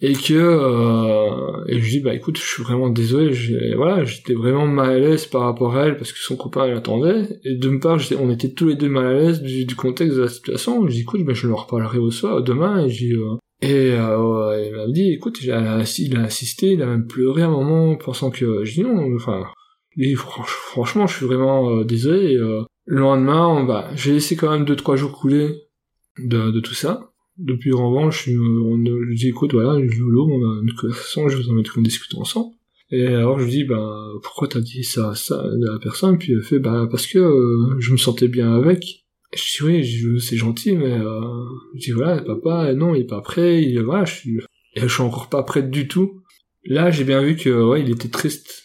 Et 0.00 0.12
que 0.12 0.34
euh, 0.34 1.64
et 1.68 1.80
je 1.80 1.88
dis 1.88 2.00
bah 2.00 2.14
écoute 2.14 2.36
je 2.36 2.42
suis 2.42 2.62
vraiment 2.64 2.90
désolé 2.90 3.32
voilà 3.76 4.04
j'étais 4.04 4.34
vraiment 4.34 4.66
mal 4.66 4.90
à 4.90 4.98
l'aise 4.98 5.24
par 5.24 5.42
rapport 5.42 5.76
à 5.76 5.86
elle 5.86 5.96
parce 5.96 6.12
que 6.12 6.18
son 6.18 6.36
copain 6.36 6.66
l'attendait 6.66 7.40
et 7.44 7.54
de 7.54 7.68
me 7.70 7.78
part 7.78 7.98
on 8.20 8.28
était 8.28 8.52
tous 8.52 8.66
les 8.66 8.74
deux 8.74 8.88
mal 8.88 9.06
à 9.06 9.14
l'aise 9.14 9.40
du, 9.40 9.74
contexte 9.76 10.16
de 10.16 10.22
la 10.22 10.28
situation. 10.28 10.86
Je 10.88 10.92
dis 10.92 11.00
écoute 11.02 11.24
bah, 11.24 11.32
je 11.32 11.46
leur 11.46 11.68
parlerai 11.68 11.98
au 11.98 12.10
soir 12.10 12.42
demain 12.42 12.84
et 12.84 12.90
j'ai 12.90 13.12
euh, 13.12 13.36
et 13.62 13.92
euh, 13.92 14.66
il 14.66 14.76
m'a 14.76 14.88
dit 14.88 15.12
écoute 15.12 15.38
il 15.42 15.52
a, 15.52 15.84
il 15.98 16.16
a 16.16 16.20
insisté 16.20 16.72
il 16.72 16.82
a 16.82 16.86
même 16.86 17.06
pleuré 17.06 17.42
un 17.42 17.50
moment 17.50 17.94
pensant 17.94 18.30
que 18.30 18.64
je 18.64 18.74
dis 18.74 18.82
non 18.82 19.14
enfin 19.14 19.44
et 19.96 20.14
franchement 20.14 21.06
je 21.06 21.16
suis 21.16 21.26
vraiment 21.26 21.70
euh, 21.70 21.84
désolé 21.84 22.32
et, 22.32 22.36
euh, 22.36 22.62
le 22.86 23.00
lendemain 23.00 23.64
bah 23.64 23.90
j'ai 23.94 24.12
laissé 24.12 24.36
quand 24.36 24.50
même 24.50 24.64
deux 24.64 24.76
trois 24.76 24.96
jours 24.96 25.12
couler 25.12 25.62
de, 26.18 26.50
de 26.50 26.60
tout 26.60 26.74
ça 26.74 27.14
depuis 27.38 27.72
en 27.72 27.90
revanche, 27.90 28.28
on, 28.28 28.84
je 28.84 29.14
dis 29.14 29.28
écoute, 29.28 29.54
voilà, 29.54 29.78
l'eau, 29.80 30.28
on 30.30 30.52
a 30.52 30.62
une 30.62 30.72
conversation, 30.74 31.28
je 31.28 31.36
vous 31.36 31.50
en 31.50 31.62
qu'on 31.62 31.82
discute 31.82 32.14
ensemble. 32.14 32.54
Et 32.90 33.06
alors 33.06 33.40
je 33.40 33.48
dis 33.48 33.64
bah 33.64 34.08
pourquoi 34.22 34.46
t'as 34.46 34.60
dit 34.60 34.84
ça 34.84 35.14
ça 35.14 35.40
à 35.40 35.48
la 35.72 35.78
personne? 35.78 36.18
Puis 36.18 36.32
elle 36.32 36.42
fait 36.42 36.58
bah 36.58 36.86
parce 36.90 37.06
que 37.06 37.18
euh, 37.18 37.80
je 37.80 37.92
me 37.92 37.96
sentais 37.96 38.28
bien 38.28 38.52
avec. 38.54 39.04
Et 39.32 39.36
je 39.36 39.64
dis 39.64 40.06
oui, 40.06 40.20
c'est 40.20 40.36
gentil 40.36 40.76
mais 40.76 40.92
euh, 40.92 41.20
je 41.74 41.80
dis 41.80 41.90
voilà 41.92 42.22
papa 42.22 42.72
non 42.74 42.94
il 42.94 43.00
est 43.00 43.06
pas 43.06 43.22
prêt, 43.22 43.62
il 43.62 43.80
voilà 43.80 44.04
je 44.04 44.14
suis 44.14 44.38
et 44.76 44.80
je 44.80 44.86
suis 44.86 45.02
encore 45.02 45.28
pas 45.28 45.42
prêt 45.42 45.62
du 45.62 45.88
tout. 45.88 46.20
Là 46.66 46.90
j'ai 46.90 47.04
bien 47.04 47.22
vu 47.22 47.36
que 47.36 47.50
ouais 47.50 47.80
il 47.80 47.90
était 47.90 48.08
triste 48.08 48.63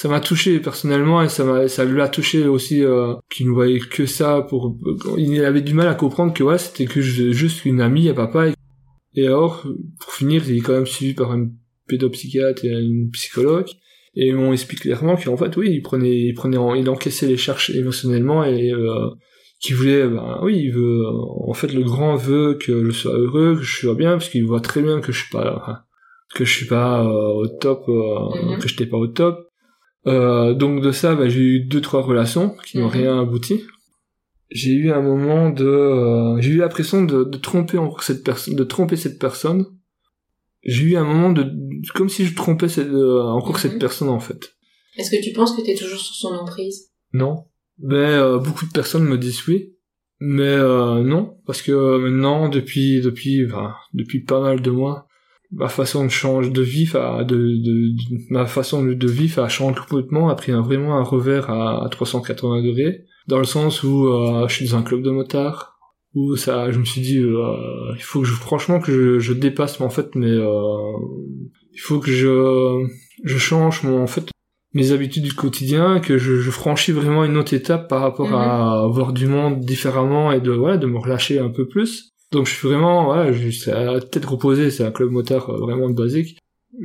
ça 0.00 0.08
m'a 0.08 0.20
touché 0.20 0.60
personnellement 0.60 1.22
et 1.22 1.28
ça 1.28 1.42
m'a 1.42 1.66
ça 1.66 1.84
lui 1.84 2.00
a 2.00 2.06
touché 2.06 2.46
aussi 2.46 2.84
euh, 2.84 3.14
qu'il 3.28 3.48
ne 3.48 3.52
voyait 3.52 3.80
que 3.80 4.06
ça 4.06 4.42
pour 4.48 4.78
il 5.16 5.44
avait 5.44 5.60
du 5.60 5.74
mal 5.74 5.88
à 5.88 5.96
comprendre 5.96 6.32
que 6.32 6.44
ouais 6.44 6.56
c'était 6.56 6.84
que 6.84 7.00
juste 7.00 7.64
une 7.64 7.80
amie 7.80 8.08
à 8.08 8.14
papa 8.14 8.46
et 9.16 9.26
alors 9.26 9.64
pour 9.98 10.12
finir 10.12 10.48
il 10.48 10.58
est 10.58 10.60
quand 10.60 10.74
même 10.74 10.86
suivi 10.86 11.14
par 11.14 11.32
un 11.32 11.48
pédopsychiatre 11.88 12.64
et 12.64 12.68
une 12.68 13.10
psychologue 13.10 13.66
et 14.14 14.32
on 14.36 14.52
explique 14.52 14.82
clairement 14.82 15.16
qu'en 15.16 15.36
fait 15.36 15.56
oui 15.56 15.70
il 15.72 15.82
prenait 15.82 16.16
il 16.16 16.34
prenait 16.34 16.58
il 16.78 16.88
encaissait 16.88 17.26
les 17.26 17.36
charges 17.36 17.70
émotionnellement 17.70 18.44
et 18.44 18.70
euh, 18.70 19.08
qui 19.58 19.72
voulait 19.72 20.06
ben 20.06 20.38
oui 20.44 20.58
il 20.58 20.70
veut 20.70 21.02
en 21.08 21.54
fait 21.54 21.72
le 21.72 21.82
grand 21.82 22.14
veut 22.14 22.54
que 22.54 22.84
je 22.84 22.90
sois 22.92 23.18
heureux 23.18 23.56
que 23.56 23.62
je 23.62 23.80
sois 23.80 23.96
bien 23.96 24.12
parce 24.12 24.28
qu'il 24.28 24.44
voit 24.44 24.60
très 24.60 24.80
bien 24.80 25.00
que 25.00 25.10
je 25.10 25.24
suis 25.24 25.32
pas 25.32 25.82
que 26.36 26.44
je 26.44 26.54
suis 26.54 26.66
pas 26.66 27.02
euh, 27.02 27.32
au 27.32 27.48
top 27.48 27.82
euh, 27.88 27.92
mm-hmm. 27.92 28.58
que 28.60 28.68
j'étais 28.68 28.86
pas 28.86 28.96
au 28.96 29.08
top 29.08 29.47
euh, 30.08 30.54
donc 30.54 30.82
de 30.82 30.92
ça, 30.92 31.14
bah, 31.14 31.28
j'ai 31.28 31.40
eu 31.40 31.60
deux 31.60 31.80
trois 31.80 32.02
relations 32.02 32.56
qui 32.64 32.78
n'ont 32.78 32.86
mhm. 32.86 32.92
rien 32.92 33.20
abouti. 33.20 33.64
J'ai 34.50 34.72
eu 34.72 34.92
un 34.92 35.02
moment 35.02 35.50
de, 35.50 35.66
euh, 35.66 36.40
j'ai 36.40 36.52
eu 36.52 36.56
l'impression 36.58 37.04
de, 37.04 37.24
de, 37.24 37.38
tromper 37.38 37.76
encore 37.76 38.02
cette 38.02 38.24
personne, 38.24 38.56
de 38.56 38.64
tromper 38.64 38.96
cette 38.96 39.18
personne. 39.18 39.66
J'ai 40.62 40.84
eu 40.84 40.96
un 40.96 41.04
moment 41.04 41.32
de, 41.32 41.52
comme 41.94 42.08
si 42.08 42.24
je 42.24 42.34
trompais 42.34 42.68
cette, 42.68 42.88
euh, 42.88 43.22
encore 43.22 43.58
cette 43.58 43.74
mhm. 43.74 43.78
personne 43.78 44.08
en 44.08 44.20
fait. 44.20 44.54
Est-ce 44.96 45.10
que 45.10 45.22
tu 45.22 45.32
penses 45.32 45.54
que 45.54 45.62
tu 45.62 45.70
es 45.70 45.74
toujours 45.74 46.00
sous 46.00 46.14
son 46.14 46.34
emprise? 46.34 46.90
Non. 47.12 47.44
Mais 47.78 48.18
beaucoup 48.42 48.66
de 48.66 48.72
personnes 48.72 49.04
me 49.04 49.16
disent 49.16 49.46
oui. 49.46 49.74
Mais 50.18 50.56
non, 50.56 51.38
parce 51.46 51.62
que 51.62 51.98
maintenant, 51.98 52.48
depuis 52.48 53.00
depuis 53.00 53.46
enfin, 53.46 53.76
depuis 53.94 54.24
pas 54.24 54.40
mal 54.40 54.60
de 54.60 54.70
mois, 54.72 55.07
ma 55.50 55.68
façon 55.68 56.04
de 56.04 56.10
changer 56.10 56.50
de 56.50 56.62
vif 56.62 56.94
à 56.94 57.24
de, 57.24 57.36
de, 57.36 57.94
ma 58.30 58.46
façon 58.46 58.84
de 58.84 59.08
vivre 59.08 59.42
a 59.42 59.48
changé 59.48 59.80
complètement 59.80 60.28
a 60.28 60.34
pris 60.34 60.52
un, 60.52 60.60
vraiment 60.60 60.98
un 60.98 61.02
revers 61.02 61.48
à, 61.50 61.84
à 61.84 61.88
380 61.88 62.62
degrés 62.62 63.04
dans 63.26 63.38
le 63.38 63.44
sens 63.44 63.82
où 63.82 64.08
euh, 64.08 64.46
je 64.48 64.54
suis 64.54 64.68
dans 64.68 64.76
un 64.76 64.82
club 64.82 65.02
de 65.02 65.10
motards 65.10 65.78
où 66.14 66.36
ça 66.36 66.70
je 66.70 66.78
me 66.78 66.84
suis 66.84 67.00
dit 67.00 67.18
euh, 67.18 67.94
il 67.94 68.02
faut 68.02 68.20
que 68.20 68.26
je 68.26 68.34
franchement 68.34 68.78
que 68.78 68.92
je, 68.92 69.18
je 69.18 69.32
dépasse 69.32 69.80
en 69.80 69.90
fait 69.90 70.14
mais 70.14 70.30
euh, 70.30 70.92
il 71.72 71.80
faut 71.80 71.98
que 71.98 72.10
je 72.10 72.86
je 73.24 73.38
change 73.38 73.84
mon 73.84 74.02
en 74.02 74.06
fait 74.06 74.28
mes 74.74 74.92
habitudes 74.92 75.24
du 75.24 75.34
quotidien 75.34 75.98
que 75.98 76.18
je, 76.18 76.36
je 76.36 76.50
franchis 76.50 76.92
vraiment 76.92 77.24
une 77.24 77.38
autre 77.38 77.54
étape 77.54 77.88
par 77.88 78.02
rapport 78.02 78.34
à 78.34 78.86
mhm. 78.86 78.92
voir 78.92 79.12
du 79.14 79.26
monde 79.26 79.60
différemment 79.60 80.30
et 80.30 80.40
de 80.40 80.50
voilà 80.50 80.76
de 80.76 80.86
me 80.86 80.98
relâcher 80.98 81.38
un 81.38 81.48
peu 81.48 81.66
plus 81.66 82.12
donc 82.32 82.46
je 82.46 82.54
suis 82.54 82.68
vraiment, 82.68 83.04
voilà, 83.04 83.32
je 83.32 83.48
suis 83.48 83.70
à 83.70 84.00
tête 84.00 84.24
reposée, 84.24 84.70
c'est 84.70 84.84
un 84.84 84.90
club 84.92 85.10
moteur 85.10 85.50
euh, 85.50 85.58
vraiment 85.58 85.90
basique. 85.90 86.38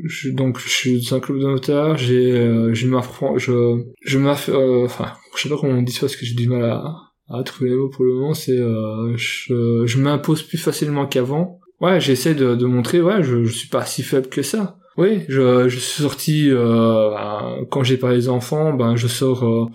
je, 0.05 0.29
donc 0.29 0.59
je 0.59 0.69
suis 0.69 1.01
dans 1.09 1.15
un 1.17 1.19
club 1.19 1.39
de 1.39 1.45
notaire, 1.45 1.97
j'ai 1.97 2.31
euh, 2.31 2.73
je 2.73 2.87
m'affronte 2.87 3.39
je 3.39 3.83
je 4.01 4.17
m'aff 4.17 4.49
euh, 4.49 4.85
enfin 4.85 5.13
je 5.35 5.41
sais 5.43 5.49
pas 5.49 5.57
comment 5.59 5.73
on 5.73 5.81
dit 5.81 5.91
ça 5.91 6.01
parce 6.01 6.15
que 6.15 6.25
j'ai 6.25 6.35
du 6.35 6.47
mal 6.47 6.63
à, 6.63 6.95
à 7.29 7.43
trouver 7.43 7.69
les 7.71 7.75
mots 7.75 7.89
pour 7.89 8.05
le 8.05 8.13
moment, 8.13 8.33
c'est 8.33 8.57
euh, 8.57 9.13
je, 9.17 9.83
je 9.85 9.97
m'impose 9.99 10.43
plus 10.43 10.57
facilement 10.57 11.05
qu'avant. 11.07 11.59
Ouais, 11.81 11.99
j'essaie 11.99 12.33
de, 12.35 12.55
de 12.55 12.65
montrer 12.65 13.01
ouais, 13.01 13.23
je, 13.23 13.43
je 13.43 13.51
suis 13.51 13.67
pas 13.67 13.85
si 13.85 14.03
faible 14.03 14.29
que 14.29 14.41
ça. 14.41 14.77
Oui, 14.95 15.21
je, 15.27 15.67
je 15.67 15.79
suis 15.79 16.03
sorti 16.03 16.49
euh, 16.49 17.09
ben, 17.09 17.65
quand 17.69 17.83
j'ai 17.83 17.97
pas 17.97 18.13
les 18.13 18.29
enfants, 18.29 18.73
ben 18.73 18.95
je 18.95 19.07
sors 19.07 19.43
euh, 19.43 19.65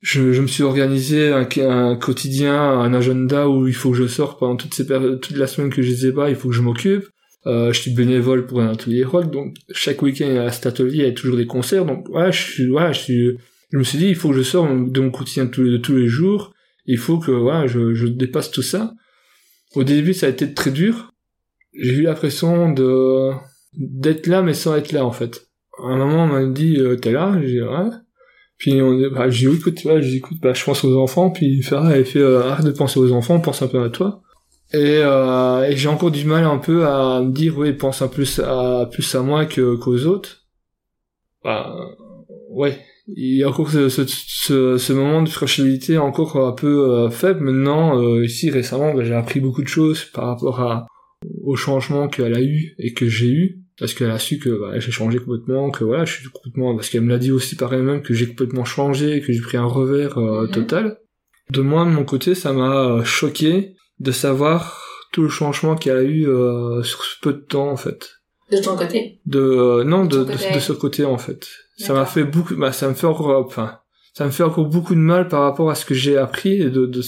je, 0.00 0.32
je 0.32 0.42
me 0.42 0.46
suis 0.46 0.62
organisé 0.62 1.30
un, 1.32 1.46
un, 1.68 1.96
quotidien, 1.96 2.54
un 2.54 2.94
agenda 2.94 3.48
où 3.48 3.66
il 3.66 3.74
faut 3.74 3.90
que 3.90 3.96
je 3.96 4.06
sorte 4.06 4.38
pendant 4.38 4.56
toutes 4.56 4.74
ces 4.74 4.86
toute 4.86 5.36
la 5.36 5.46
semaine 5.46 5.70
que 5.70 5.82
je 5.82 6.06
les 6.06 6.12
pas, 6.12 6.30
il 6.30 6.36
faut 6.36 6.48
que 6.48 6.54
je 6.54 6.62
m'occupe. 6.62 7.04
Euh, 7.46 7.72
je 7.72 7.80
suis 7.80 7.92
bénévole 7.92 8.46
pour 8.46 8.60
un 8.60 8.72
atelier 8.72 9.04
rock, 9.04 9.30
donc 9.30 9.56
chaque 9.70 10.02
week-end 10.02 10.36
à 10.36 10.50
cet 10.50 10.66
atelier 10.66 10.98
il 10.98 11.04
y 11.04 11.06
a 11.06 11.12
toujours 11.12 11.36
des 11.36 11.46
concerts, 11.46 11.86
donc 11.86 12.08
ouais, 12.08 12.32
je 12.32 12.42
suis, 12.42 12.70
ouais, 12.70 12.92
je 12.92 12.98
suis, 12.98 13.38
je 13.70 13.78
me 13.78 13.84
suis 13.84 13.96
dit 13.96 14.08
il 14.08 14.16
faut 14.16 14.30
que 14.30 14.36
je 14.36 14.42
sors 14.42 14.66
de 14.66 15.00
mon 15.00 15.10
quotidien 15.10 15.44
de 15.44 15.50
tous 15.50 15.62
les, 15.62 15.70
de 15.70 15.76
tous 15.78 15.96
les 15.96 16.08
jours, 16.08 16.52
il 16.84 16.98
faut 16.98 17.18
que 17.18 17.30
ouais, 17.30 17.68
je, 17.68 17.94
je 17.94 18.06
dépasse 18.06 18.50
tout 18.50 18.62
ça. 18.62 18.92
Au 19.74 19.84
début 19.84 20.14
ça 20.14 20.26
a 20.26 20.30
été 20.30 20.52
très 20.52 20.72
dur, 20.72 21.14
j'ai 21.74 21.94
eu 21.94 22.02
l'impression 22.02 22.72
de 22.72 23.30
d'être 23.74 24.26
là 24.26 24.42
mais 24.42 24.54
sans 24.54 24.74
être 24.76 24.92
là 24.92 25.04
en 25.04 25.12
fait. 25.12 25.48
À 25.78 25.86
un 25.86 25.96
moment 25.96 26.24
on 26.24 26.26
m'a 26.26 26.44
dit 26.44 26.76
euh, 26.78 26.96
t'es 26.96 27.12
là, 27.12 27.38
j'ai 27.40 27.46
dit 27.46 27.62
ouais. 27.62 27.90
Puis 28.58 28.82
on, 28.82 29.10
bah, 29.10 29.30
j'ai 29.30 29.48
dit 29.48 29.56
écoute, 29.56 29.76
tu 29.76 29.88
vois, 29.88 30.00
j'ai 30.00 30.16
écoute, 30.16 30.38
bah, 30.42 30.52
je 30.52 30.64
pense 30.64 30.84
aux 30.84 30.98
enfants, 30.98 31.30
puis 31.30 31.62
Farah 31.62 31.96
elle 31.96 32.04
fait 32.04 32.18
euh, 32.18 32.42
arrête 32.42 32.66
de 32.66 32.72
penser 32.72 32.98
aux 32.98 33.12
enfants, 33.12 33.40
pense 33.40 33.62
un 33.62 33.68
peu 33.68 33.82
à 33.82 33.88
toi. 33.88 34.22
Et, 34.72 34.98
euh, 34.98 35.62
et 35.62 35.76
j'ai 35.76 35.88
encore 35.88 36.10
du 36.10 36.26
mal 36.26 36.44
un 36.44 36.58
peu 36.58 36.86
à 36.86 37.22
me 37.22 37.32
dire 37.32 37.56
oui 37.56 37.72
pense 37.72 38.02
un 38.02 38.08
plus 38.08 38.38
à 38.40 38.86
plus 38.90 39.14
à 39.14 39.22
moi 39.22 39.46
que 39.46 39.76
qu'aux 39.76 40.04
autres. 40.04 40.46
Bah, 41.42 41.74
ouais. 42.50 42.78
Il 43.16 43.36
y 43.38 43.42
a 43.42 43.48
encore 43.48 43.70
ce, 43.70 43.88
ce, 43.88 44.76
ce, 44.76 44.92
moment 44.92 45.22
de 45.22 45.30
fragilité 45.30 45.96
encore 45.96 46.36
un 46.36 46.52
peu 46.52 46.90
euh, 46.90 47.08
faible. 47.08 47.44
Maintenant 47.44 47.98
euh, 47.98 48.24
ici 48.24 48.50
récemment 48.50 48.92
bah, 48.92 49.04
j'ai 49.04 49.14
appris 49.14 49.40
beaucoup 49.40 49.62
de 49.62 49.68
choses 49.68 50.04
par 50.04 50.26
rapport 50.26 50.60
à 50.60 50.86
au 51.42 51.56
changement 51.56 52.08
qu'elle 52.08 52.36
a 52.36 52.42
eu 52.42 52.74
et 52.78 52.92
que 52.92 53.08
j'ai 53.08 53.30
eu 53.30 53.57
parce 53.78 53.94
qu'elle 53.94 54.10
a 54.10 54.18
su 54.18 54.38
que 54.38 54.50
bah, 54.50 54.78
j'ai 54.78 54.90
changé 54.90 55.18
complètement 55.18 55.70
que 55.70 55.84
voilà 55.84 56.04
je 56.04 56.14
suis 56.14 56.28
complètement 56.28 56.74
parce 56.74 56.90
qu'elle 56.90 57.02
me 57.02 57.10
l'a 57.10 57.18
dit 57.18 57.30
aussi 57.30 57.56
par 57.56 57.72
elle-même 57.72 58.02
que 58.02 58.14
j'ai 58.14 58.28
complètement 58.28 58.64
changé 58.64 59.20
que 59.20 59.32
j'ai 59.32 59.40
pris 59.40 59.56
un 59.56 59.64
revers 59.64 60.18
euh, 60.18 60.46
mhm. 60.46 60.50
total 60.50 60.98
de 61.50 61.60
moi 61.60 61.84
de 61.84 61.90
mon 61.90 62.04
côté 62.04 62.34
ça 62.34 62.52
m'a 62.52 63.02
choqué 63.04 63.76
de 64.00 64.12
savoir 64.12 64.84
tout 65.12 65.22
le 65.22 65.28
changement 65.28 65.74
qu'il 65.76 65.92
y 65.92 65.94
a 65.94 66.02
eu 66.02 66.28
euh, 66.28 66.82
sur 66.82 67.02
ce 67.04 67.16
peu 67.20 67.32
de 67.32 67.38
temps 67.38 67.70
en 67.70 67.76
fait. 67.76 68.10
De 68.50 68.58
ton 68.58 68.76
côté? 68.76 69.20
De 69.26 69.38
euh, 69.38 69.84
non 69.84 70.04
de, 70.04 70.24
de, 70.24 70.58
ce 70.58 70.72
côté 70.72 71.04
en 71.04 71.18
fait. 71.18 71.48
Ça 71.76 71.92
m'a 71.92 72.06
fait 72.06 72.24
beaucoup 72.24 72.56
bah 72.56 72.72
ça 72.72 72.88
me 72.88 72.94
fait 72.94 73.06
encore 73.06 73.44
enfin 73.44 73.78
ça 74.14 74.24
me 74.24 74.30
fait 74.30 74.42
encore 74.42 74.66
beaucoup 74.66 74.94
de 74.94 75.00
mal 75.00 75.28
par 75.28 75.42
rapport 75.42 75.70
à 75.70 75.74
ce 75.74 75.84
que 75.84 75.94
j'ai 75.94 76.16
appris 76.16 76.60
et 76.60 76.70
de, 76.70 76.86
de 76.86 77.02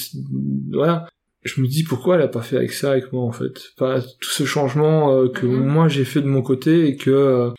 voilà. 0.73 1.07
Je 1.43 1.61
me 1.61 1.67
dis 1.67 1.85
pourquoi 1.85 2.17
elle 2.17 2.23
a 2.23 2.29
pas 2.29 2.43
fait 2.43 2.57
avec 2.57 2.73
ça 2.73 2.93
avec 2.93 3.13
moi 3.13 3.25
en 3.25 3.33
fait? 3.33 3.73
Pas 3.77 4.01
tout 4.01 4.31
ce 4.31 4.45
changement 4.45 5.15
euh, 5.15 5.29
que 5.29 5.47
mhm. 5.47 5.67
moi 5.67 5.89
j'ai 5.89 6.05
fait 6.05 6.21
de 6.21 6.27
mon 6.27 6.43
côté 6.43 6.89
et 6.89 6.97
que 6.97 7.11
euh, 7.11 7.51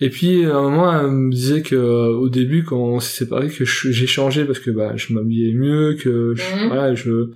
et 0.00 0.10
puis 0.10 0.44
à 0.44 0.56
un 0.56 0.70
moment 0.70 1.00
elle 1.00 1.10
me 1.10 1.32
disait 1.32 1.62
que 1.62 1.76
au 1.76 2.28
début 2.28 2.64
quand 2.64 2.78
on 2.78 3.00
s'est 3.00 3.24
séparés 3.24 3.48
que 3.48 3.64
j'ai 3.64 4.06
changé 4.06 4.44
parce 4.44 4.60
que 4.60 4.70
bah 4.70 4.96
je 4.96 5.12
m'habillais 5.12 5.54
mieux 5.54 5.94
que 5.94 6.34
je, 6.36 6.62
mhm. 6.62 6.68
voilà 6.68 6.94
je 6.94 7.30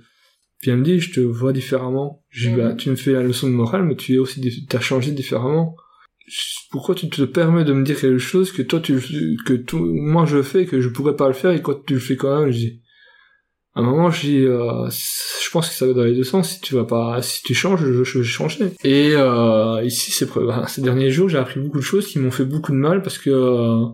puis 0.59 0.71
elle 0.71 0.77
me 0.77 0.83
dit, 0.83 0.99
je 0.99 1.13
te 1.13 1.19
vois 1.21 1.53
différemment. 1.53 2.23
Je 2.29 2.49
dis, 2.49 2.55
bah, 2.55 2.69
mhm. 2.69 2.77
tu 2.77 2.89
me 2.89 2.95
fais 2.95 3.13
la 3.13 3.23
leçon 3.23 3.47
de 3.47 3.53
morale, 3.53 3.83
mais 3.83 3.95
tu 3.95 4.15
es 4.15 4.17
aussi, 4.17 4.65
t'as 4.67 4.79
changé 4.79 5.11
différemment. 5.11 5.75
Pourquoi 6.69 6.95
tu 6.95 7.09
te 7.09 7.23
permets 7.23 7.63
de 7.63 7.73
me 7.73 7.83
dire 7.83 7.99
quelque 7.99 8.19
chose 8.19 8.51
que 8.51 8.61
toi 8.61 8.79
tu, 8.79 8.99
que 9.45 9.53
tout, 9.53 9.79
moi 9.79 10.25
je 10.25 10.43
fais, 10.43 10.65
que 10.65 10.79
je 10.81 10.89
pourrais 10.89 11.15
pas 11.15 11.27
le 11.27 11.33
faire, 11.33 11.51
et 11.51 11.61
quand 11.61 11.85
tu 11.85 11.93
le 11.93 11.99
fais 11.99 12.17
quand 12.17 12.41
même, 12.41 12.51
je 12.51 12.57
dis, 12.57 12.81
à 13.75 13.81
un 13.81 13.83
moment, 13.83 14.09
dis, 14.09 14.39
euh, 14.39 14.89
je 14.89 15.49
pense 15.51 15.69
que 15.69 15.75
ça 15.75 15.85
va 15.85 15.93
dans 15.93 16.03
les 16.03 16.15
deux 16.15 16.23
sens. 16.23 16.49
Si 16.49 16.61
tu 16.61 16.75
vas 16.75 16.85
pas, 16.85 17.21
si 17.21 17.43
tu 17.43 17.53
changes, 17.53 17.81
je, 17.81 18.03
je 18.03 18.17
vais 18.19 18.23
changer. 18.23 18.71
Et 18.83 19.11
euh, 19.13 19.83
ici, 19.83 20.11
ces, 20.11 20.27
ces 20.67 20.81
derniers 20.81 21.11
jours, 21.11 21.29
j'ai 21.29 21.37
appris 21.37 21.59
beaucoup 21.59 21.77
de 21.77 21.83
choses 21.83 22.07
qui 22.07 22.19
m'ont 22.19 22.31
fait 22.31 22.45
beaucoup 22.45 22.71
de 22.71 22.77
mal 22.77 23.01
parce 23.03 23.17
que 23.17 23.29
euh, 23.29 23.85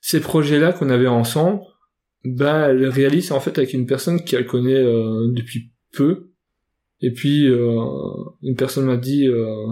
ces 0.00 0.20
projets-là 0.20 0.72
qu'on 0.72 0.90
avait 0.90 1.08
ensemble, 1.08 1.60
bah, 2.24 2.68
elle 2.70 2.88
réalise 2.88 3.32
en 3.32 3.40
fait 3.40 3.58
avec 3.58 3.72
une 3.72 3.86
personne 3.86 4.22
qui 4.22 4.36
elle 4.36 4.46
connaît 4.46 4.74
euh, 4.74 5.32
depuis 5.32 5.72
peu. 5.92 6.30
Et 7.00 7.12
puis, 7.12 7.46
euh, 7.46 7.84
une 8.42 8.56
personne 8.56 8.86
m'a 8.86 8.96
dit, 8.96 9.28
euh, 9.28 9.66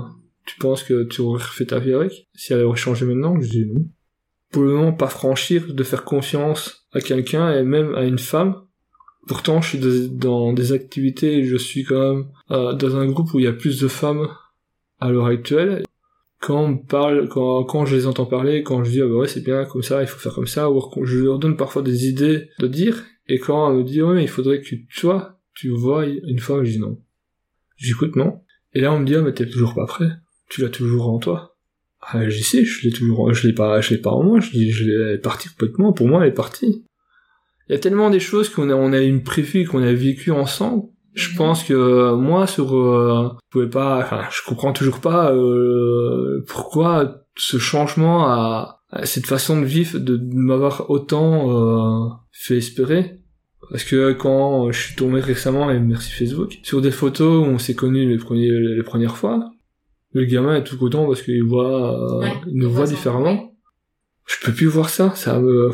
tu 0.47 0.59
penses 0.59 0.83
que 0.83 1.05
tu 1.05 1.21
aurais 1.21 1.43
refait 1.43 1.67
ta 1.67 1.79
vie 1.79 1.95
avec? 1.95 2.29
Si 2.35 2.53
elle 2.53 2.65
aurait 2.65 2.77
changé 2.77 3.07
maintenant 3.07 3.41
Je 3.41 3.49
dis 3.49 3.67
non. 3.67 3.87
Pour 4.51 4.63
le 4.63 4.73
moment, 4.73 4.93
pas 4.93 5.09
franchir, 5.09 5.73
de 5.73 5.83
faire 5.83 6.05
confiance 6.05 6.87
à 6.93 7.01
quelqu'un 7.01 7.53
et 7.53 7.63
même 7.63 7.95
à 7.95 8.05
une 8.05 8.19
femme. 8.19 8.57
Pourtant, 9.27 9.63
je 9.63 9.69
suis 9.69 10.09
dans 10.11 10.53
des 10.53 10.73
activités, 10.73 11.45
je 11.45 11.57
suis 11.57 11.85
quand 11.85 12.15
même 12.15 12.27
euh, 12.51 12.75
dans 12.75 12.97
un 12.97 13.07
groupe 13.07 13.33
où 13.35 13.41
il 13.41 13.45
y 13.45 13.49
a 13.49 13.53
plus 13.53 13.81
de 13.81 13.89
femmes 13.89 14.29
à 15.01 15.11
l'heure 15.11 15.27
actuelle. 15.27 15.83
Quand 16.41 16.63
on 16.63 16.77
parle, 16.77 17.29
quand, 17.29 17.65
quand 17.65 17.87
je 17.87 17.97
les 17.97 18.07
entends 18.07 18.27
parler, 18.27 18.63
quand 18.63 18.85
je 18.85 18.91
dis 18.91 19.01
ah 19.01 19.07
bah 19.07 19.15
ouais 19.15 19.29
c'est 19.29 19.43
bien 19.43 19.65
comme 19.65 19.83
ça, 19.83 20.03
il 20.03 20.07
faut 20.07 20.19
faire 20.19 20.35
comme 20.35 20.47
ça, 20.47 20.71
ou 20.71 20.83
je 21.05 21.19
leur 21.21 21.39
donne 21.39 21.57
parfois 21.57 21.81
des 21.81 22.07
idées 22.07 22.51
de 22.59 22.67
dire, 22.67 23.03
et 23.29 23.39
quand 23.39 23.71
on 23.71 23.79
me 23.79 23.83
dit 23.83 24.03
ouais 24.03 24.15
mais 24.15 24.25
il 24.25 24.29
faudrait 24.29 24.61
que 24.61 24.75
toi 24.95 25.35
tu 25.55 25.69
vois 25.69 26.05
une 26.07 26.41
fois, 26.41 26.65
je 26.65 26.73
dis 26.73 26.79
non. 26.79 27.01
J'écoute 27.77 28.17
non. 28.17 28.41
Et 28.75 28.81
là, 28.81 28.93
on 28.93 28.99
me 28.99 29.07
dit, 29.07 29.15
ah, 29.15 29.23
mais 29.23 29.33
t'es 29.33 29.47
toujours 29.47 29.75
pas 29.75 29.87
prêt. 29.87 30.09
Tu 30.51 30.61
l'as 30.61 30.69
toujours 30.69 31.09
en 31.09 31.19
toi. 31.19 31.57
Ah, 32.01 32.29
j'y 32.29 32.43
sais, 32.43 32.65
je 32.65 32.83
l'ai 32.83 32.93
toujours, 32.93 33.33
je 33.33 33.47
l'ai 33.47 33.55
pas, 33.55 33.81
je 33.81 33.95
l'ai 33.95 34.01
pas 34.01 34.11
en 34.11 34.23
moi, 34.23 34.41
je 34.41 34.51
dis, 34.51 34.71
je 34.71 34.85
l'ai 34.85 35.19
parti 35.19 35.49
complètement. 35.49 35.93
Pour 35.93 36.07
moi, 36.07 36.23
elle 36.23 36.31
est 36.31 36.35
partie. 36.35 36.85
Il 37.69 37.73
y 37.73 37.77
a 37.77 37.79
tellement 37.79 38.11
des 38.11 38.21
choses 38.21 38.49
qu'on 38.49 38.71
a, 38.71 38.75
on 38.75 38.93
a 38.93 39.01
une 39.01 39.23
prévu, 39.23 39.67
qu'on 39.67 39.83
a 39.83 39.93
vécu 39.93 40.31
ensemble. 40.31 40.85
Je 41.15 41.31
mhm. 41.31 41.37
pense 41.37 41.65
que 41.65 42.15
moi, 42.15 42.47
sur, 42.47 42.77
euh, 42.77 43.31
je 43.45 43.51
pouvais 43.51 43.71
pas, 43.71 43.99
enfin, 43.99 44.23
je 44.31 44.41
comprends 44.47 44.73
toujours 44.73 45.01
pas 45.01 45.33
euh, 45.33 46.45
pourquoi 46.49 47.25
ce 47.37 47.59
changement 47.59 48.27
a, 48.27 48.81
cette 49.05 49.27
façon 49.27 49.61
de 49.61 49.67
vivre, 49.67 49.99
de, 49.99 50.21
m'avoir 50.35 50.91
autant 50.91 51.51
euh, 51.51 52.09
fait 52.33 52.59
espérer. 52.59 53.21
Parce 53.71 53.85
que 53.85 54.13
quand 54.13 54.71
je 54.73 54.81
suis 54.81 54.95
tombé 54.95 55.21
récemment, 55.21 55.71
et 55.71 55.81
merci 55.81 56.11
Facebook, 56.11 56.59
sur 56.63 56.83
des 56.83 56.91
photos 56.91 57.47
où 57.47 57.51
on 57.51 57.59
s'est 57.59 57.75
connus 57.75 58.09
les, 58.09 58.19
premiers, 58.19 58.51
les 58.51 58.83
premières 58.83 59.17
fois, 59.17 59.51
le 60.13 60.25
gamin 60.25 60.57
est 60.57 60.65
tout 60.65 60.79
content 60.79 61.07
parce 61.07 61.23
qu'il 61.23 61.43
voit, 61.43 62.23
euh, 62.23 62.29
il 62.47 62.59
nous 62.59 62.71
voit 62.71 62.87
différemment. 62.87 63.53
Je 64.27 64.37
peux 64.43 64.53
plus 64.53 64.67
voir 64.67 64.89
ça, 64.89 65.13
ça 65.15 65.39
me... 65.41 65.71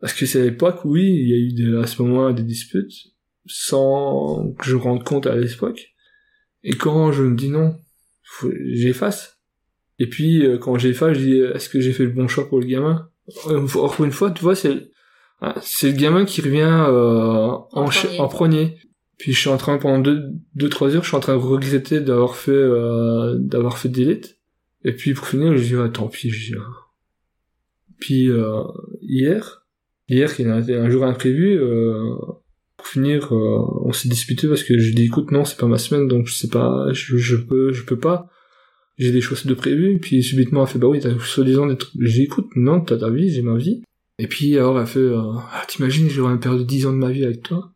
Parce 0.00 0.12
que 0.12 0.26
c'est 0.26 0.40
à 0.40 0.44
l'époque, 0.44 0.80
oui, 0.84 1.04
il 1.04 1.28
y 1.28 1.34
a 1.34 1.36
eu 1.36 1.52
des, 1.52 1.78
à 1.78 1.86
ce 1.86 2.02
moment 2.02 2.30
des 2.32 2.42
disputes, 2.42 2.92
sans 3.46 4.52
que 4.58 4.64
je 4.64 4.76
rende 4.76 5.04
compte 5.04 5.26
à 5.26 5.36
l'époque. 5.36 5.94
Et 6.62 6.72
quand 6.72 7.12
je 7.12 7.22
me 7.22 7.36
dis 7.36 7.48
non, 7.48 7.76
j'efface. 8.64 9.38
Et 9.98 10.08
puis, 10.08 10.46
euh, 10.46 10.58
quand 10.58 10.78
j'efface, 10.78 11.18
je 11.18 11.22
dis, 11.22 11.36
est-ce 11.36 11.68
que 11.68 11.80
j'ai 11.80 11.92
fait 11.92 12.04
le 12.04 12.10
bon 12.10 12.28
choix 12.28 12.48
pour 12.48 12.60
le 12.60 12.66
gamin? 12.66 13.10
Encore 13.46 14.04
une 14.04 14.12
fois, 14.12 14.30
tu 14.30 14.42
vois, 14.42 14.56
c'est, 14.56 14.90
ah, 15.40 15.54
c'est 15.62 15.90
le 15.90 15.96
gamin 15.96 16.24
qui 16.24 16.42
revient 16.42 16.60
euh, 16.60 17.48
en, 17.72 17.88
en, 18.18 18.28
premier. 18.28 18.76
Puis 19.18 19.32
je 19.32 19.38
suis 19.38 19.48
en 19.48 19.56
train 19.56 19.78
pendant 19.78 19.98
deux 19.98 20.22
deux 20.54 20.68
trois 20.68 20.94
heures, 20.94 21.02
je 21.02 21.08
suis 21.08 21.16
en 21.16 21.20
train 21.20 21.34
de 21.34 21.42
regretter 21.42 22.00
d'avoir 22.00 22.36
fait 22.36 22.50
euh, 22.50 23.36
d'avoir 23.38 23.78
fait 23.78 23.88
delete. 23.88 24.38
Et 24.84 24.92
puis 24.92 25.14
pour 25.14 25.26
finir, 25.26 25.56
je 25.56 25.62
dis 25.62 25.74
ah, 25.76 25.88
tant 25.88 26.08
pis, 26.08 26.30
je 26.30 26.52
dis. 26.52 26.58
Ah. 26.58 26.90
Puis 27.98 28.30
euh, 28.30 28.62
hier, 29.00 29.59
hier 30.14 30.34
qui 30.34 30.44
a 30.44 30.54
un 30.54 30.90
jour 30.90 31.04
imprévu, 31.04 31.58
euh, 31.58 32.14
pour 32.76 32.86
finir, 32.86 33.34
euh, 33.34 33.62
on 33.84 33.92
s'est 33.92 34.08
disputé 34.08 34.48
parce 34.48 34.62
que 34.62 34.78
j'ai 34.78 34.92
dit 34.92 35.04
écoute 35.04 35.30
non 35.30 35.44
c'est 35.44 35.58
pas 35.58 35.66
ma 35.66 35.78
semaine 35.78 36.08
donc 36.08 36.26
je 36.26 36.34
sais 36.34 36.48
pas, 36.48 36.92
je, 36.92 37.16
je 37.16 37.36
peux 37.36 37.72
je 37.72 37.84
peux 37.84 37.98
pas. 37.98 38.28
J'ai 38.98 39.12
des 39.12 39.22
choses 39.22 39.46
de 39.46 39.54
prévues, 39.54 39.98
puis 39.98 40.22
subitement 40.22 40.62
elle 40.62 40.68
fait 40.68 40.78
bah 40.78 40.88
oui 40.88 41.00
t'as 41.00 41.18
soi-disant 41.18 41.66
d'être. 41.66 41.90
J'ai 41.98 42.20
dit 42.20 42.22
écoute 42.24 42.48
non 42.56 42.80
t'as 42.80 42.98
ta 42.98 43.10
vie, 43.10 43.30
j'ai 43.30 43.42
ma 43.42 43.56
vie. 43.56 43.82
Et 44.18 44.26
puis 44.26 44.58
alors 44.58 44.78
elle 44.78 44.86
fait 44.86 44.98
euh, 45.00 45.32
ah, 45.52 45.64
t'imagines 45.66 46.10
j'aurais 46.10 46.36
de 46.36 46.62
10 46.62 46.86
ans 46.86 46.92
de 46.92 46.98
ma 46.98 47.10
vie 47.10 47.24
avec 47.24 47.42
toi 47.42 47.72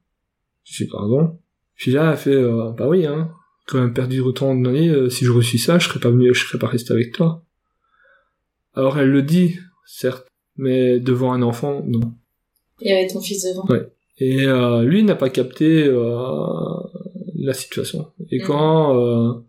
dis 0.66 0.86
pardon. 0.86 1.38
Puis 1.76 1.92
là 1.92 2.12
elle 2.12 2.18
fait 2.18 2.34
euh, 2.34 2.70
bah 2.72 2.88
oui 2.88 3.06
hein, 3.06 3.30
quand 3.66 3.80
même 3.80 3.94
perdu 3.94 4.20
autant 4.20 4.54
d'années, 4.54 4.90
euh, 4.90 5.08
si 5.08 5.24
je 5.24 5.30
reçus 5.30 5.58
ça, 5.58 5.78
je 5.78 5.88
serais 5.88 6.00
pas 6.00 6.10
venu, 6.10 6.34
je 6.34 6.46
serais 6.46 6.58
pas 6.58 6.66
resté 6.66 6.92
avec 6.92 7.12
toi. 7.12 7.44
Alors 8.74 8.98
elle 8.98 9.10
le 9.10 9.22
dit, 9.22 9.58
certes, 9.86 10.26
mais 10.56 11.00
devant 11.00 11.32
un 11.32 11.42
enfant, 11.42 11.82
non. 11.86 12.14
Il 12.80 12.90
y 12.90 12.92
avait 12.92 13.06
ton 13.06 13.20
fils 13.20 13.44
devant. 13.44 13.66
Ouais. 13.68 13.88
Et 14.18 14.46
euh, 14.46 14.82
lui 14.82 15.02
n'a 15.02 15.14
pas 15.16 15.30
capté 15.30 15.90
la 17.36 17.52
situation. 17.52 18.08
Et 18.30 18.42
mm. 18.42 18.46
quand 18.46 19.42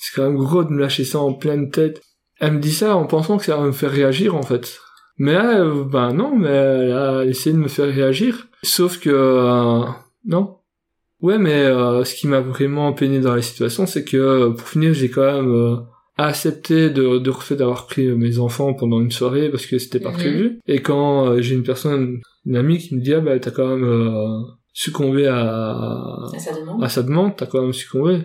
c'est 0.00 0.16
quand 0.16 0.22
même 0.30 0.38
gros 0.38 0.64
de 0.64 0.70
me 0.70 0.80
lâcher 0.80 1.04
ça 1.04 1.18
en 1.18 1.34
pleine 1.34 1.70
tête. 1.70 2.02
Elle 2.40 2.54
me 2.54 2.60
dit 2.60 2.72
ça 2.72 2.96
en 2.96 3.06
pensant 3.06 3.36
que 3.36 3.44
ça 3.44 3.56
va 3.58 3.66
me 3.66 3.72
faire 3.72 3.90
réagir 3.90 4.34
en 4.34 4.42
fait. 4.42 4.78
Mais 5.18 5.34
là, 5.34 5.60
euh, 5.60 5.84
ben 5.84 6.14
non, 6.14 6.34
mais 6.34 6.48
elle 6.48 6.92
a 6.92 7.24
essayé 7.26 7.54
de 7.54 7.60
me 7.60 7.68
faire 7.68 7.92
réagir. 7.94 8.46
Sauf 8.62 8.98
que 8.98 9.10
euh, 9.12 9.84
non. 10.24 10.56
Ouais, 11.20 11.36
mais 11.36 11.64
euh, 11.64 12.02
ce 12.04 12.14
qui 12.14 12.28
m'a 12.28 12.40
vraiment 12.40 12.94
peiné 12.94 13.20
dans 13.20 13.34
la 13.36 13.42
situation, 13.42 13.84
c'est 13.84 14.04
que 14.04 14.48
pour 14.48 14.66
finir, 14.66 14.94
j'ai 14.94 15.10
quand 15.10 15.42
même 15.42 15.84
accepté 16.16 16.88
de, 16.88 17.18
de 17.18 17.30
refait 17.30 17.56
d'avoir 17.56 17.86
pris 17.86 18.06
mes 18.08 18.38
enfants 18.38 18.72
pendant 18.72 19.00
une 19.02 19.10
soirée 19.10 19.50
parce 19.50 19.66
que 19.66 19.78
c'était 19.78 20.00
pas 20.00 20.12
Mhm. 20.12 20.16
prévu. 20.16 20.60
Et 20.66 20.80
quand 20.80 21.26
euh, 21.26 21.42
j'ai 21.42 21.54
une 21.54 21.62
personne, 21.62 22.22
une 22.46 22.56
amie 22.56 22.78
qui 22.78 22.94
me 22.94 23.00
dit 23.00 23.14
ah 23.14 23.20
bah 23.20 23.38
t'as 23.38 23.50
quand 23.50 23.68
même 23.68 23.84
euh, 23.84 24.40
succombé 24.72 25.26
à, 25.26 25.70
À 26.32 26.38
sa 26.38 26.52
demande. 26.58 26.82
à 26.84 26.88
sa 26.88 27.02
demande, 27.02 27.36
t'as 27.36 27.46
quand 27.46 27.62
même 27.62 27.72
succombé. 27.72 28.22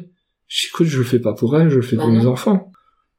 Je 0.48 0.68
écoute 0.68 0.88
je 0.88 0.98
le 1.00 1.04
fais 1.04 1.20
pas 1.20 1.34
pour 1.34 1.58
elle, 1.58 1.70
je 1.70 1.78
le 1.78 1.82
fais 1.82 1.96
Bah 1.96 2.04
pour 2.04 2.12
non. 2.14 2.20
mes 2.20 2.26
enfants. 2.28 2.72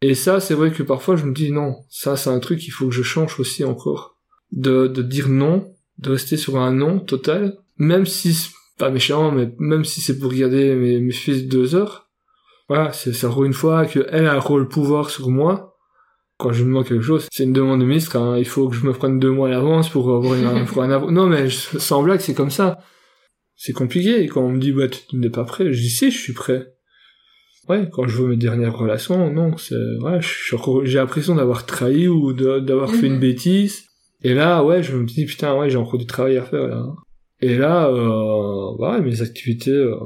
Et 0.03 0.15
ça 0.15 0.41
c'est 0.41 0.55
vrai 0.55 0.71
que 0.71 0.83
parfois 0.83 1.17
je 1.17 1.25
me 1.26 1.33
dis 1.35 1.53
non, 1.53 1.76
ça 1.88 2.17
c'est 2.17 2.31
un 2.31 2.38
truc 2.41 2.61
qu'il 2.61 2.73
faut 2.73 2.87
que 2.88 2.95
je 2.95 3.03
change 3.03 3.38
aussi 3.41 3.65
encore. 3.65 4.17
De, 4.53 4.87
de 4.87 5.03
dire 5.03 5.29
non, 5.29 5.73
de 5.99 6.11
rester 6.11 6.37
sur 6.37 6.57
un 6.59 6.73
non 6.73 7.00
total, 7.00 7.59
même 7.79 8.07
si 8.07 8.49
pas 8.79 8.91
méchant, 8.91 9.33
mais 9.33 9.53
même 9.59 9.85
si 9.85 10.00
c'est 10.00 10.19
pour 10.19 10.31
regarder 10.31 10.75
mes, 10.76 11.00
mes 11.00 11.12
fils 11.12 11.49
deux 11.49 11.75
heures, 11.75 12.09
voilà, 12.69 12.93
c'est 12.93 13.12
ça 13.12 13.29
une 13.45 13.53
fois 13.53 13.87
que 13.87 14.07
elle 14.11 14.26
a 14.26 14.35
un 14.35 14.38
rôle 14.38 14.69
pouvoir 14.69 15.11
sur 15.11 15.31
moi. 15.31 15.75
Quand 16.38 16.52
je 16.52 16.64
demande 16.64 16.87
quelque 16.87 17.02
chose, 17.02 17.26
c'est 17.33 17.45
une 17.45 17.52
demande 17.55 17.81
de 17.81 17.87
ministre, 17.87 18.16
hein, 18.16 18.37
il 18.38 18.45
faut 18.45 18.69
que 18.69 18.76
je 18.76 18.85
me 18.87 18.93
prenne 18.93 19.19
deux 19.19 19.31
mois 19.31 19.49
à 19.49 19.50
l'avance 19.52 19.88
pour 19.88 20.14
avoir 20.14 20.35
une, 20.35 20.64
pour 20.66 20.83
un 20.83 21.11
Non, 21.11 21.26
mais 21.26 21.49
je- 21.49 21.78
sans 21.78 22.02
blague, 22.02 22.21
c'est 22.21 22.35
comme 22.35 22.50
ça. 22.50 22.78
C'est 23.57 23.73
compliqué. 23.73 24.23
Et 24.23 24.26
quand 24.28 24.43
on 24.43 24.50
me 24.50 24.59
dit, 24.59 24.73
bah, 24.73 24.87
tu 24.88 25.16
n'es 25.16 25.31
pas 25.31 25.45
prêt, 25.45 25.73
je 25.73 25.81
dis, 25.81 25.88
si, 25.88 26.11
je 26.11 26.19
suis 26.19 26.35
prêt. 26.35 26.75
Ouais, 27.71 27.88
quand 27.90 28.07
je 28.07 28.16
vois 28.19 28.28
mes 28.28 28.37
dernières 28.37 28.76
relations, 28.76 29.33
non, 29.33 29.57
c'est, 29.57 29.75
ouais, 30.02 30.21
j'ai 30.85 30.99
l'impression 30.99 31.35
d'avoir 31.35 31.64
trahi 31.66 32.07
ou 32.07 32.33
d'avoir 32.33 32.95
fait 32.95 33.07
une 33.07 33.14
Mhm. 33.14 33.21
bêtise. 33.21 33.85
Et 34.23 34.35
là, 34.35 34.62
ouais, 34.62 34.83
je 34.83 34.95
me 34.97 35.05
dis, 35.05 35.25
putain, 35.25 35.57
ouais, 35.59 35.69
j'ai 35.71 35.76
encore 35.78 35.99
du 35.99 36.07
travail 36.07 36.37
à 36.37 36.43
faire, 36.43 36.66
là. 36.69 36.85
Et 37.40 37.57
là, 37.57 37.88
euh, 37.88 38.76
ouais, 38.78 39.00
mes 39.00 39.21
activités, 39.23 39.71
euh, 39.73 39.97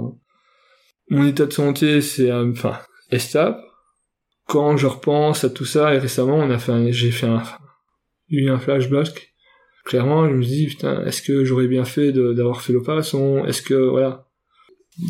mon 1.10 1.26
état 1.26 1.46
de 1.46 1.52
santé, 1.52 2.00
c'est, 2.00 2.30
euh, 2.30 2.50
enfin, 2.52 2.78
est 3.10 3.18
stable. 3.18 3.58
Quand 4.50 4.76
je 4.76 4.88
repense 4.88 5.44
à 5.44 5.50
tout 5.50 5.64
ça, 5.64 5.94
et 5.94 5.98
récemment, 5.98 6.34
on 6.36 6.50
a 6.50 6.58
fait 6.58 6.92
j'ai 6.92 7.12
fait 7.12 7.28
un, 7.28 7.40
eu 8.30 8.50
un 8.50 8.58
flashback. 8.58 9.32
Clairement, 9.84 10.28
je 10.28 10.34
me 10.34 10.42
dis, 10.42 10.66
putain, 10.66 11.04
est-ce 11.04 11.22
que 11.22 11.44
j'aurais 11.44 11.68
bien 11.68 11.84
fait 11.84 12.10
d'avoir 12.10 12.60
fait 12.60 12.72
l'opération? 12.72 13.46
Est-ce 13.46 13.62
que, 13.62 13.74
voilà. 13.74 14.26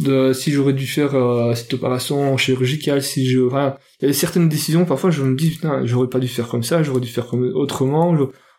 De, 0.05 0.35
si 0.35 0.53
j'aurais 0.53 0.75
dû 0.75 0.87
faire 0.87 1.15
euh, 1.15 1.55
cette 1.55 1.73
opération 1.73 2.37
chirurgicale, 2.37 3.03
si 3.03 3.31
je, 3.31 3.39
voilà. 3.39 3.79
Il 4.03 4.09
y 4.09 4.11
a 4.11 4.13
certaines 4.13 4.51
décisions, 4.51 4.85
parfois, 4.85 5.11
je 5.11 5.23
me 5.23 5.35
dis, 5.35 5.53
putain, 5.53 5.87
j'aurais 5.87 6.11
pas 6.11 6.19
dû 6.19 6.29
faire 6.29 6.49
comme 6.49 6.63
ça, 6.63 6.83
j'aurais 6.83 7.01
dû 7.01 7.09
faire 7.09 7.27
comme 7.27 7.45
autrement. 7.55 8.15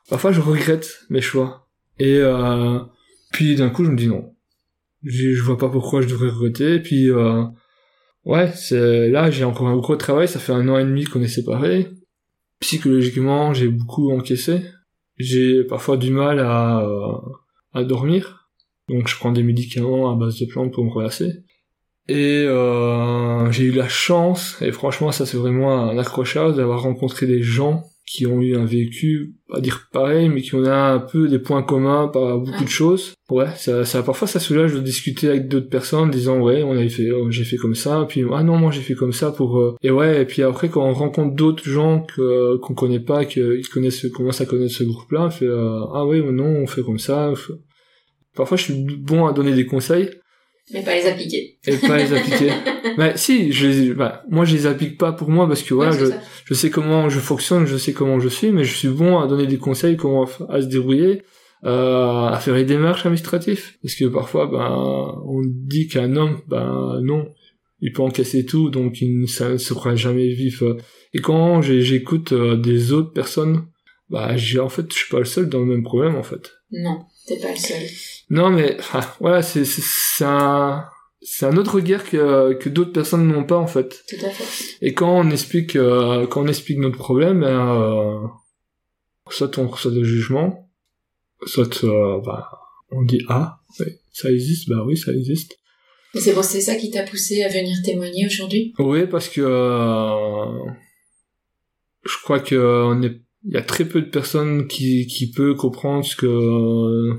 Parfois, 0.09 0.31
je 0.31 0.41
regrette 0.41 1.05
mes 1.11 1.21
choix. 1.21 1.67
Et, 1.99 2.17
euh, 2.17 2.79
puis 3.31 3.55
d'un 3.55 3.69
coup, 3.69 3.85
je 3.85 3.91
me 3.91 3.95
dis 3.95 4.07
non. 4.07 4.33
Je, 5.03 5.35
je 5.35 5.43
vois 5.43 5.59
pas 5.59 5.69
pourquoi 5.69 6.01
je 6.01 6.07
devrais 6.07 6.29
regretter. 6.29 6.79
Puis, 6.79 7.11
euh, 7.11 7.43
ouais, 8.25 8.51
là, 8.71 9.31
j'ai 9.31 9.43
encore 9.43 9.67
un 9.67 9.77
gros 9.77 9.95
travail. 9.95 10.27
Ça 10.27 10.39
fait 10.39 10.53
un 10.53 10.67
an 10.67 10.77
et 10.77 10.83
demi 10.83 11.05
qu'on 11.05 11.21
est 11.21 11.27
séparés. 11.27 11.87
Psychologiquement, 12.59 13.53
j'ai 13.53 13.67
beaucoup 13.67 14.11
encaissé. 14.11 14.61
J'ai 15.17 15.63
parfois 15.63 15.97
du 15.97 16.11
mal 16.11 16.39
à, 16.39 16.81
euh, 16.81 17.17
à 17.73 17.83
dormir. 17.83 18.49
Donc, 18.89 19.07
je 19.07 19.15
prends 19.15 19.31
des 19.31 19.43
médicaments 19.43 20.11
à 20.11 20.15
base 20.15 20.39
de 20.39 20.45
plantes 20.45 20.73
pour 20.73 20.83
me 20.83 20.91
relâcher. 20.91 21.43
Et 22.07 22.43
euh, 22.47 23.51
j'ai 23.51 23.65
eu 23.65 23.71
la 23.71 23.87
chance, 23.87 24.57
et 24.61 24.71
franchement, 24.71 25.11
ça 25.11 25.25
c'est 25.25 25.37
vraiment 25.37 25.89
un 25.89 25.97
accrochage, 25.97 26.55
d'avoir 26.55 26.81
rencontré 26.81 27.25
des 27.25 27.41
gens 27.41 27.85
qui 28.05 28.25
ont 28.25 28.41
eu 28.41 28.55
un 28.55 28.65
vécu, 28.65 29.35
pas 29.47 29.61
dire 29.61 29.87
pareil, 29.91 30.29
mais 30.29 30.41
qui 30.41 30.55
ont 30.55 30.65
un 30.65 30.99
peu 30.99 31.27
des 31.27 31.39
points 31.39 31.63
communs 31.63 32.07
par 32.07 32.39
beaucoup 32.39 32.63
de 32.63 32.69
choses. 32.69 33.13
Ouais, 33.29 33.47
ça, 33.55 33.85
ça, 33.85 34.03
parfois 34.03 34.27
ça 34.27 34.39
soulage 34.39 34.73
de 34.73 34.79
discuter 34.79 35.29
avec 35.29 35.47
d'autres 35.47 35.69
personnes, 35.69 36.11
disant 36.11 36.39
ouais, 36.39 36.63
on 36.63 36.71
avait 36.71 36.89
fait, 36.89 37.11
oh, 37.11 37.31
j'ai 37.31 37.45
fait 37.45 37.57
comme 37.57 37.75
ça, 37.75 38.05
puis 38.09 38.23
ah 38.33 38.43
non, 38.43 38.57
moi 38.57 38.71
j'ai 38.71 38.81
fait 38.81 38.95
comme 38.95 39.13
ça 39.13 39.31
pour, 39.31 39.59
euh, 39.59 39.75
et 39.81 39.91
ouais, 39.91 40.23
et 40.23 40.25
puis 40.25 40.41
après 40.43 40.69
quand 40.69 40.83
on 40.83 40.93
rencontre 40.93 41.35
d'autres 41.35 41.63
gens 41.63 42.01
que 42.01 42.57
qu'on 42.57 42.73
connaît 42.73 42.99
pas, 42.99 43.25
qu'ils 43.25 43.67
connaissent, 43.69 44.07
commencent 44.09 44.41
à 44.41 44.45
connaître 44.45 44.73
ce 44.73 44.83
groupe-là, 44.83 45.27
on 45.27 45.29
fait 45.29 45.45
euh, 45.45 45.85
ah 45.93 46.05
oui, 46.05 46.21
non, 46.21 46.45
on 46.45 46.67
fait 46.67 46.81
comme 46.81 46.99
ça. 46.99 47.31
Parfois 48.35 48.57
je 48.57 48.63
suis 48.63 48.97
bon 48.97 49.25
à 49.25 49.33
donner 49.33 49.53
des 49.53 49.65
conseils, 49.65 50.09
Mais 50.73 50.83
pas 50.83 50.95
les 50.95 51.05
appliquer. 51.05 51.57
et 51.65 51.77
pas 51.77 51.97
les 51.97 52.13
appliquer. 52.13 52.51
bah 52.97 53.17
si, 53.17 53.51
je 53.51 53.67
les, 53.67 53.93
bah, 53.93 54.23
moi 54.29 54.45
je 54.45 54.55
les 54.55 54.65
applique 54.65 54.97
pas 54.97 55.11
pour 55.11 55.29
moi 55.29 55.47
parce 55.47 55.63
que 55.63 55.73
voilà, 55.73 55.91
Ouais, 55.91 55.99
je, 55.99 56.05
ça. 56.05 56.19
je 56.45 56.53
sais 56.53 56.69
comment 56.69 57.09
je 57.09 57.19
fonctionne, 57.19 57.65
je 57.65 57.77
sais 57.77 57.93
comment 57.93 58.19
je 58.19 58.29
suis, 58.29 58.51
mais 58.51 58.63
je 58.63 58.73
suis 58.75 58.87
bon 58.87 59.19
à 59.19 59.27
donner 59.27 59.47
des 59.47 59.57
conseils, 59.57 59.97
comment 59.97 60.27
à 60.49 60.61
se 60.61 60.67
débrouiller, 60.67 61.23
euh, 61.65 62.27
à 62.27 62.39
faire 62.39 62.55
les 62.55 62.63
démarches 62.63 63.05
administratives. 63.05 63.71
Parce 63.81 63.95
que 63.95 64.05
parfois, 64.05 64.47
ben, 64.47 65.21
on 65.25 65.41
dit 65.45 65.87
qu'un 65.87 66.15
homme, 66.15 66.39
ben 66.47 66.99
non, 67.03 67.27
il 67.81 67.91
peut 67.91 68.03
encaisser 68.03 68.45
tout, 68.45 68.69
donc 68.69 69.01
il 69.01 69.19
ne 69.19 69.25
ça 69.25 69.49
ne 69.49 69.57
se 69.57 69.73
jamais 69.95 70.29
vif. 70.29 70.63
Et 71.13 71.19
quand 71.19 71.61
j'écoute 71.61 72.31
euh, 72.31 72.55
des 72.55 72.93
autres 72.93 73.11
personnes, 73.11 73.65
bah 74.09 74.37
j'ai 74.37 74.59
en 74.59 74.69
fait, 74.69 74.85
je 74.91 74.97
suis 74.97 75.09
pas 75.09 75.19
le 75.19 75.25
seul 75.25 75.49
dans 75.49 75.59
le 75.59 75.65
même 75.65 75.83
problème 75.83 76.15
en 76.15 76.23
fait. 76.23 76.51
Non, 76.71 76.99
t'es 77.33 77.41
pas 77.41 77.51
le 77.51 77.57
seul. 77.57 77.81
Non, 78.29 78.49
mais 78.49 78.77
enfin, 78.79 79.01
voilà, 79.19 79.41
c'est 79.41 79.63
un 80.21 80.85
c'est 81.21 81.45
un 81.45 81.55
autre 81.57 81.75
regard 81.75 82.03
que 82.03 82.53
que 82.53 82.69
d'autres 82.69 82.93
personnes 82.93 83.27
n'ont 83.27 83.43
pas 83.43 83.57
en 83.57 83.67
fait. 83.67 84.03
Tout 84.07 84.25
à 84.25 84.29
fait. 84.29 84.77
Et 84.81 84.93
quand 84.93 85.15
on 85.17 85.29
explique 85.29 85.75
euh, 85.75 86.27
quand 86.27 86.43
on 86.43 86.47
explique 86.47 86.79
notre 86.79 86.97
problème, 86.97 87.41
ben, 87.41 87.81
euh, 87.81 88.27
soit 89.29 89.57
on 89.57 89.67
reçoit 89.67 89.91
des 89.91 90.03
jugements, 90.03 90.69
soit 91.45 91.83
euh, 91.83 92.19
bah, 92.25 92.49
on 92.91 93.03
dit 93.03 93.23
ah 93.29 93.59
oui, 93.79 93.87
ça 94.13 94.31
existe, 94.31 94.69
bah 94.69 94.83
oui 94.85 94.97
ça 94.97 95.11
existe. 95.11 95.57
C'est 96.13 96.41
c'est 96.43 96.61
ça 96.61 96.75
qui 96.75 96.91
t'a 96.91 97.03
poussé 97.03 97.43
à 97.43 97.47
venir 97.47 97.77
témoigner 97.85 98.25
aujourd'hui? 98.25 98.73
Oui 98.79 99.07
parce 99.07 99.29
que 99.29 99.41
je 102.03 102.17
crois 102.23 102.39
que 102.39 102.55
euh, 102.55 102.85
on 102.85 103.01
est 103.01 103.21
il 103.45 103.53
y 103.53 103.57
a 103.57 103.61
très 103.61 103.85
peu 103.85 104.01
de 104.01 104.09
personnes 104.09 104.67
qui 104.67 105.07
qui 105.07 105.31
peut 105.31 105.55
comprendre 105.55 106.05
ce 106.05 106.15
que 106.15 106.27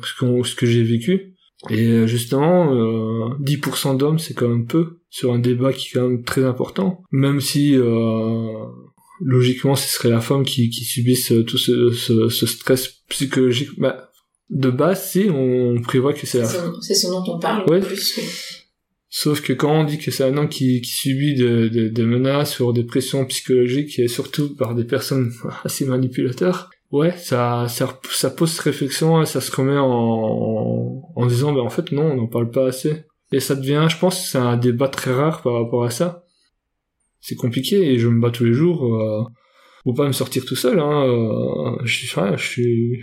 ce 0.07 0.19
qu'on 0.19 0.45
ce 0.45 0.55
que 0.55 0.67
j'ai 0.67 0.83
vécu 0.85 1.35
et 1.71 1.87
euh, 1.89 2.07
justement 2.07 2.73
euh, 2.75 3.35
10% 3.41 3.97
d'hommes 3.97 4.19
c'est 4.19 4.35
quand 4.35 4.49
même 4.49 4.67
peu 4.67 5.01
sur 5.11 5.33
un 5.33 5.39
débat 5.39 5.73
qui 5.73 5.89
est 5.89 5.93
quand 5.95 6.09
même 6.09 6.23
très 6.25 6.45
important 6.45 7.03
même 7.13 7.41
si 7.41 7.75
euh, 7.77 8.47
logiquement 9.21 9.75
ce 9.77 9.89
serait 9.89 10.11
la 10.11 10.21
femme 10.21 10.45
qui 10.45 10.71
qui 10.71 10.85
subisse 10.85 11.33
euh, 11.33 11.45
tout 11.45 11.59
ce, 11.59 11.91
ce, 11.91 12.29
ce 12.29 12.47
stress 12.47 12.89
psychologique 13.09 13.71
bah 13.79 14.09
de 14.51 14.71
base 14.71 15.09
si 15.11 15.29
on 15.31 15.81
prévoit 15.83 16.13
que 16.13 16.27
c'est 16.27 16.39
la 16.39 16.45
C'est 16.45 16.59
ce- 16.59 16.81
C'est 16.83 16.95
ce 16.95 17.07
dont 17.09 17.25
on 17.27 17.39
parle 17.39 17.69
Ouais. 17.71 17.81
plus. 17.81 18.62
Sauf 19.15 19.43
que 19.43 19.53
quand 19.53 19.81
on 19.81 19.85
dit 19.85 19.99
que 19.99 20.11
c'est 20.11 20.25
un 20.25 20.39
homme 20.39 20.49
qui, 20.49 20.81
qui 20.81 20.91
subit 20.91 21.35
des 21.35 21.69
de, 21.69 21.89
des 21.89 22.05
menaces 22.05 22.61
ou 22.61 22.73
des 22.73 22.83
pressions 22.83 23.27
psychologiques 23.27 23.99
et 23.99 24.09
surtout 24.09 24.57
par 24.57 24.75
des 24.75 24.85
personnes 24.85 25.31
assez 25.65 25.85
manipulateurs, 25.85 26.71
ouais, 26.93 27.13
ça, 27.19 27.67
ça, 27.69 28.01
ça 28.11 28.31
pose 28.31 28.59
réflexion 28.61 29.21
et 29.21 29.27
ça 29.27 29.43
se 29.43 29.55
remet 29.55 29.77
en, 29.77 31.03
en 31.15 31.27
disant, 31.27 31.53
ben 31.53 31.61
en 31.61 31.69
fait 31.69 31.93
non, 31.93 32.13
on 32.13 32.17
n'en 32.17 32.27
parle 32.27 32.51
pas 32.51 32.67
assez. 32.67 33.05
Et 33.33 33.41
ça 33.41 33.55
devient, 33.55 33.87
je 33.91 33.99
pense, 33.99 34.31
c'est 34.31 34.39
un 34.39 34.57
débat 34.57 34.89
très 34.89 35.13
rare 35.13 35.43
par 35.43 35.63
rapport 35.63 35.85
à 35.85 35.91
ça. 35.91 36.25
C'est 37.21 37.37
compliqué 37.37 37.93
et 37.93 37.99
je 37.99 38.09
me 38.09 38.19
bats 38.19 38.31
tous 38.31 38.47
les 38.47 38.55
jours 38.55 38.83
euh, 38.87 39.25
pour 39.85 39.95
pas 39.95 40.07
me 40.07 40.13
sortir 40.13 40.47
tout 40.47 40.57
seul. 40.57 40.81
Hein, 40.81 41.05
euh, 41.07 41.77
je 41.85 42.07
je 42.07 42.43
suis, 42.43 43.03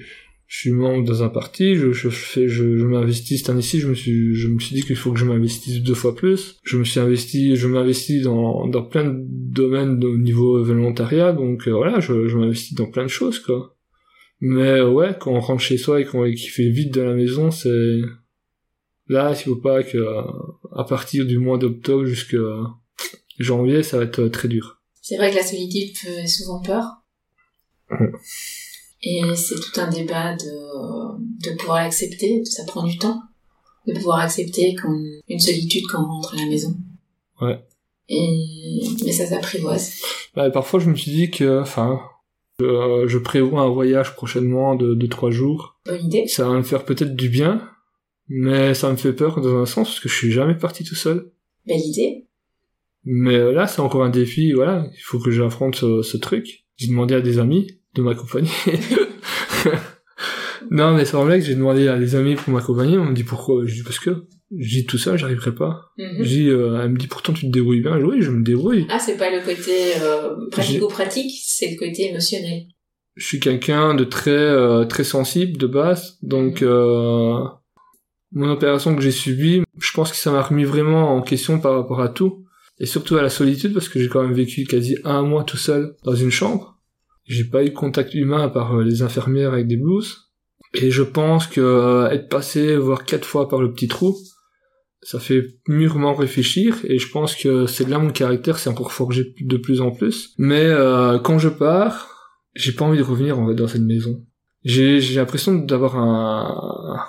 je 0.50 0.58
suis 0.58 0.72
membre 0.72 1.08
dans 1.08 1.22
un 1.22 1.30
parti, 1.30 1.76
je, 1.76 1.92
je 1.92 2.10
fais, 2.10 2.48
je, 2.48 2.76
je 2.76 2.84
m'investis 2.84 3.38
cette 3.38 3.52
année-ci, 3.52 3.80
je 3.80 3.88
me 3.88 3.94
suis, 3.94 4.34
je 4.34 4.48
me 4.48 4.60
suis 4.60 4.76
dit 4.76 4.82
qu'il 4.82 4.96
faut 4.96 5.14
que 5.14 5.20
je 5.20 5.26
m'investisse 5.26 5.84
deux 5.84 5.94
fois 5.94 6.16
plus. 6.16 6.58
Je 6.64 6.78
me 6.78 6.84
suis 6.84 7.00
investi, 7.00 7.56
je 7.56 7.68
m'investis 7.68 8.24
dans, 8.24 8.68
dans 8.68 8.82
plein 8.82 9.04
de 9.06 9.24
domaines 9.28 10.04
au 10.04 10.18
niveau 10.18 10.62
volontariat, 10.64 11.34
donc 11.34 11.68
euh, 11.68 11.72
voilà, 11.72 12.00
je, 12.00 12.28
je 12.28 12.36
m'investis 12.36 12.74
dans 12.74 12.88
plein 12.88 13.04
de 13.04 13.10
choses, 13.10 13.38
quoi. 13.38 13.78
Mais 14.42 14.80
euh, 14.80 14.90
ouais, 14.90 15.16
quand 15.20 15.32
on 15.34 15.40
rentre 15.40 15.62
chez 15.62 15.78
soi 15.78 16.02
et 16.02 16.06
qu'on 16.06 16.26
qu'il 16.26 16.50
fait 16.50 16.70
vide 16.70 16.96
dans 16.96 17.06
la 17.06 17.14
maison, 17.14 17.52
c'est, 17.52 18.00
là, 19.08 19.36
il 19.38 19.44
faut 19.44 19.56
pas 19.56 19.84
que, 19.84 20.00
euh, 20.00 20.24
à 20.76 20.84
partir 20.84 21.28
du 21.28 21.38
mois 21.38 21.60
d'octobre 21.60 22.06
jusqu'à 22.06 22.38
janvier, 23.38 23.84
ça 23.84 23.98
va 24.00 24.06
être 24.06 24.20
euh, 24.20 24.30
très 24.30 24.48
dur. 24.48 24.82
C'est 25.00 25.18
vrai 25.18 25.30
que 25.30 25.36
la 25.36 25.44
solitude 25.44 25.96
fait 25.96 26.26
souvent 26.26 26.60
peur. 26.64 26.86
Ouais. 27.92 28.12
Et 29.02 29.22
c'est 29.36 29.56
tout 29.56 29.80
un 29.80 29.90
débat 29.90 30.36
de, 30.36 31.50
de 31.50 31.56
pouvoir 31.58 31.78
l'accepter. 31.78 32.44
Ça 32.46 32.64
prend 32.66 32.86
du 32.86 32.98
temps. 32.98 33.22
De 33.88 33.94
pouvoir 33.94 34.20
accepter 34.20 34.76
qu'on, 34.76 35.00
une 35.28 35.40
solitude 35.40 35.86
quand 35.90 36.04
on 36.04 36.08
rentre 36.08 36.34
à 36.36 36.38
la 36.38 36.46
maison. 36.46 36.76
Ouais. 37.42 37.64
Et, 38.10 38.82
mais 39.06 39.12
ça 39.12 39.26
s'apprivoise. 39.26 40.02
Bah, 40.36 40.50
parfois, 40.50 40.80
je 40.80 40.90
me 40.90 40.96
suis 40.96 41.12
dit 41.12 41.32
que, 41.32 41.62
enfin, 41.62 42.00
je, 42.60 43.06
je 43.08 43.18
prévois 43.18 43.62
un 43.62 43.70
voyage 43.70 44.16
prochainement 44.16 44.76
de, 44.76 44.94
de 44.94 45.08
trois 45.08 45.32
jours. 45.32 45.80
Bonne 45.86 46.06
idée. 46.06 46.28
Ça 46.28 46.48
va 46.48 46.56
me 46.56 46.64
faire 46.64 46.86
peut-être 46.86 47.16
du 47.16 47.30
bien, 47.30 47.68
mais 48.28 48.74
ça 48.74 48.92
me 48.92 48.98
fait 48.98 49.14
peur 49.14 49.42
dans 49.42 49.58
un 49.58 49.66
sens 49.66 49.88
parce 49.88 50.00
que 50.02 50.10
je 50.10 50.16
suis 50.16 50.32
jamais 50.32 50.56
parti 50.56 50.84
tout 50.84 50.96
seul. 50.96 51.32
Belle 51.66 51.82
idée. 51.82 52.28
Mais 53.06 53.54
là, 53.54 53.66
c'est 53.66 53.80
encore 53.80 54.04
un 54.04 54.10
défi, 54.10 54.52
voilà, 54.52 54.86
il 54.94 55.02
faut 55.02 55.20
que 55.20 55.32
j'affronte 55.32 55.78
ce, 55.78 56.02
ce 56.02 56.18
truc. 56.18 56.66
J'ai 56.76 56.88
demandé 56.88 57.16
à 57.16 57.22
des 57.22 57.40
amis 57.40 57.79
de 57.96 58.02
m'accompagner. 58.02 58.52
non, 60.72 60.96
mais 60.96 61.06
sans 61.06 61.26
blague, 61.26 61.42
j'ai 61.42 61.56
demandé 61.56 61.88
à 61.88 61.98
des 61.98 62.16
amis 62.16 62.36
pour 62.36 62.54
m'accompagner, 62.54 62.98
on 62.98 63.06
me 63.06 63.14
dit 63.14 63.24
pourquoi, 63.24 63.66
je 63.66 63.74
dis 63.74 63.84
parce 63.84 64.00
que. 64.00 64.26
J'ai 64.58 64.84
tout 64.84 64.98
ça, 64.98 65.16
j'arriverai 65.16 65.54
pas. 65.54 65.92
Mhm. 66.00 66.24
J'ai 66.24 66.44
dit, 66.44 66.50
euh, 66.50 66.82
elle 66.82 66.90
me 66.90 66.98
dit 66.98 67.06
pourtant 67.06 67.34
tu 67.34 67.46
te 67.46 67.52
débrouilles 67.52 67.82
bien. 67.82 68.00
Je 68.00 68.00
dis, 68.00 68.10
oui, 68.10 68.22
je 68.24 68.32
me 68.32 68.44
débrouille. 68.44 68.88
Ah, 68.90 68.98
c'est 68.98 69.16
pas 69.16 69.30
le 69.30 69.46
côté 69.46 69.94
euh, 70.02 70.50
pratico-pratique, 70.50 71.32
c'est 71.44 71.70
le 71.70 71.78
côté 71.78 72.10
émotionnel. 72.10 72.64
Je 73.16 73.26
suis 73.26 73.40
quelqu'un 73.40 73.96
de 73.96 74.06
très 74.06 74.32
euh, 74.32 74.86
très 74.86 75.04
sensible 75.04 75.58
de 75.58 75.68
base, 75.68 76.18
donc 76.22 76.62
euh, 76.62 77.44
mon 78.32 78.50
opération 78.50 78.96
que 78.96 79.02
j'ai 79.02 79.12
subie, 79.12 79.62
je 79.78 79.92
pense 79.92 80.12
que 80.12 80.18
ça 80.18 80.32
m'a 80.32 80.42
remis 80.42 80.64
vraiment 80.64 81.14
en 81.14 81.22
question 81.22 81.60
par 81.60 81.76
rapport 81.76 82.02
à 82.02 82.10
tout, 82.10 82.46
et 82.80 82.86
surtout 82.86 83.18
à 83.18 83.22
la 83.22 83.30
solitude 83.30 83.74
parce 83.74 83.90
que 83.90 84.00
j'ai 84.00 84.08
quand 84.08 84.24
même 84.24 84.34
vécu 84.34 84.64
quasi 84.64 84.98
un 85.04 85.24
mois 85.24 85.44
tout 85.44 85.58
seul 85.58 85.96
dans 86.04 86.16
une 86.16 86.32
chambre. 86.32 86.79
J'ai 87.30 87.46
pas 87.46 87.64
eu 87.64 87.72
contact 87.72 88.14
humain 88.14 88.44
à 88.44 88.50
part 88.50 88.76
euh, 88.76 88.84
les 88.84 89.02
infirmières 89.02 89.54
avec 89.54 89.68
des 89.68 89.78
blouses, 89.78 90.30
et 90.74 90.92
je 90.92 91.04
pense 91.04 91.48
que 91.48 91.62
euh, 91.62 92.10
être 92.10 92.28
passé 92.28 92.76
voire 92.76 93.06
quatre 93.06 93.26
fois 93.26 93.48
par 93.48 93.62
le 93.62 93.72
petit 93.72 93.88
trou, 93.88 94.18
ça 95.02 95.20
fait 95.20 95.46
mûrement 95.68 96.14
réfléchir 96.14 96.78
et 96.84 97.00
je 97.00 97.10
pense 97.10 97.36
que 97.36 97.66
c'est 97.68 97.88
là 97.88 98.00
mon 98.00 98.12
caractère 98.12 98.60
s'est 98.60 98.70
encore 98.70 98.92
forgé 98.92 99.34
de 99.40 99.58
plus 99.58 99.80
en 99.80 99.92
plus. 99.92 100.34
Mais 100.38 100.66
euh, 100.66 101.20
quand 101.20 101.40
je 101.40 101.48
pars, 101.48 102.10
j'ai 102.54 102.74
pas 102.74 102.84
envie 102.84 102.98
de 102.98 103.04
revenir 103.04 103.40
en 103.40 103.48
fait 103.48 103.56
dans 103.56 103.68
cette 103.68 103.84
maison. 103.84 104.26
J'ai 104.66 105.00
l'impression 105.16 105.56
d'avoir 105.56 105.96
un 105.96 107.00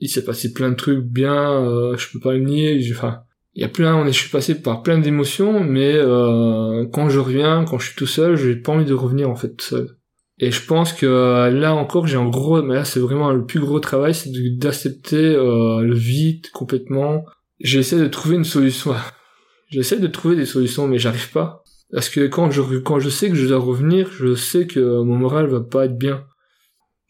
il 0.00 0.08
s'est 0.08 0.24
passé 0.24 0.52
plein 0.52 0.70
de 0.70 0.76
trucs 0.76 1.04
bien, 1.04 1.52
euh, 1.64 1.96
je 1.96 2.10
peux 2.12 2.20
pas 2.20 2.32
le 2.32 2.44
nier, 2.44 2.80
enfin 2.92 3.22
il 3.58 3.62
y 3.62 3.64
a 3.64 3.68
plein 3.68 3.96
on 3.96 4.06
est 4.06 4.12
je 4.12 4.20
suis 4.20 4.30
passé 4.30 4.54
par 4.54 4.84
plein 4.84 4.98
d'émotions 4.98 5.58
mais 5.64 5.92
euh, 5.92 6.86
quand 6.92 7.08
je 7.08 7.18
reviens, 7.18 7.64
quand 7.64 7.80
je 7.80 7.88
suis 7.88 7.96
tout 7.96 8.06
seul, 8.06 8.36
j'ai 8.36 8.54
pas 8.54 8.70
envie 8.70 8.84
de 8.84 8.94
revenir 8.94 9.28
en 9.28 9.34
fait 9.34 9.56
tout 9.56 9.64
seul. 9.64 9.96
Et 10.38 10.52
je 10.52 10.64
pense 10.64 10.92
que 10.92 11.06
euh, 11.06 11.50
là 11.50 11.74
encore 11.74 12.06
j'ai 12.06 12.16
un 12.16 12.28
gros 12.28 12.62
mais 12.62 12.76
là 12.76 12.84
c'est 12.84 13.00
vraiment 13.00 13.32
le 13.32 13.44
plus 13.44 13.58
gros 13.58 13.80
travail 13.80 14.14
c'est 14.14 14.30
d'accepter 14.58 15.16
euh, 15.16 15.80
le 15.80 15.94
vide 15.96 16.48
complètement 16.52 17.24
j'essaie 17.58 17.98
de 17.98 18.06
trouver 18.06 18.36
une 18.36 18.44
solution. 18.44 18.94
J'essaie 19.70 19.98
de 19.98 20.06
trouver 20.06 20.34
des 20.34 20.46
solutions, 20.46 20.88
mais 20.88 20.98
j'arrive 20.98 21.30
pas. 21.30 21.62
Parce 21.92 22.08
que 22.08 22.26
quand 22.26 22.50
je, 22.50 22.62
quand 22.78 23.00
je 23.00 23.10
sais 23.10 23.28
que 23.28 23.34
je 23.34 23.46
dois 23.46 23.58
revenir, 23.58 24.10
je 24.12 24.34
sais 24.34 24.66
que 24.66 24.80
mon 25.02 25.16
moral 25.16 25.46
va 25.48 25.60
pas 25.60 25.84
être 25.84 25.98
bien. 25.98 26.24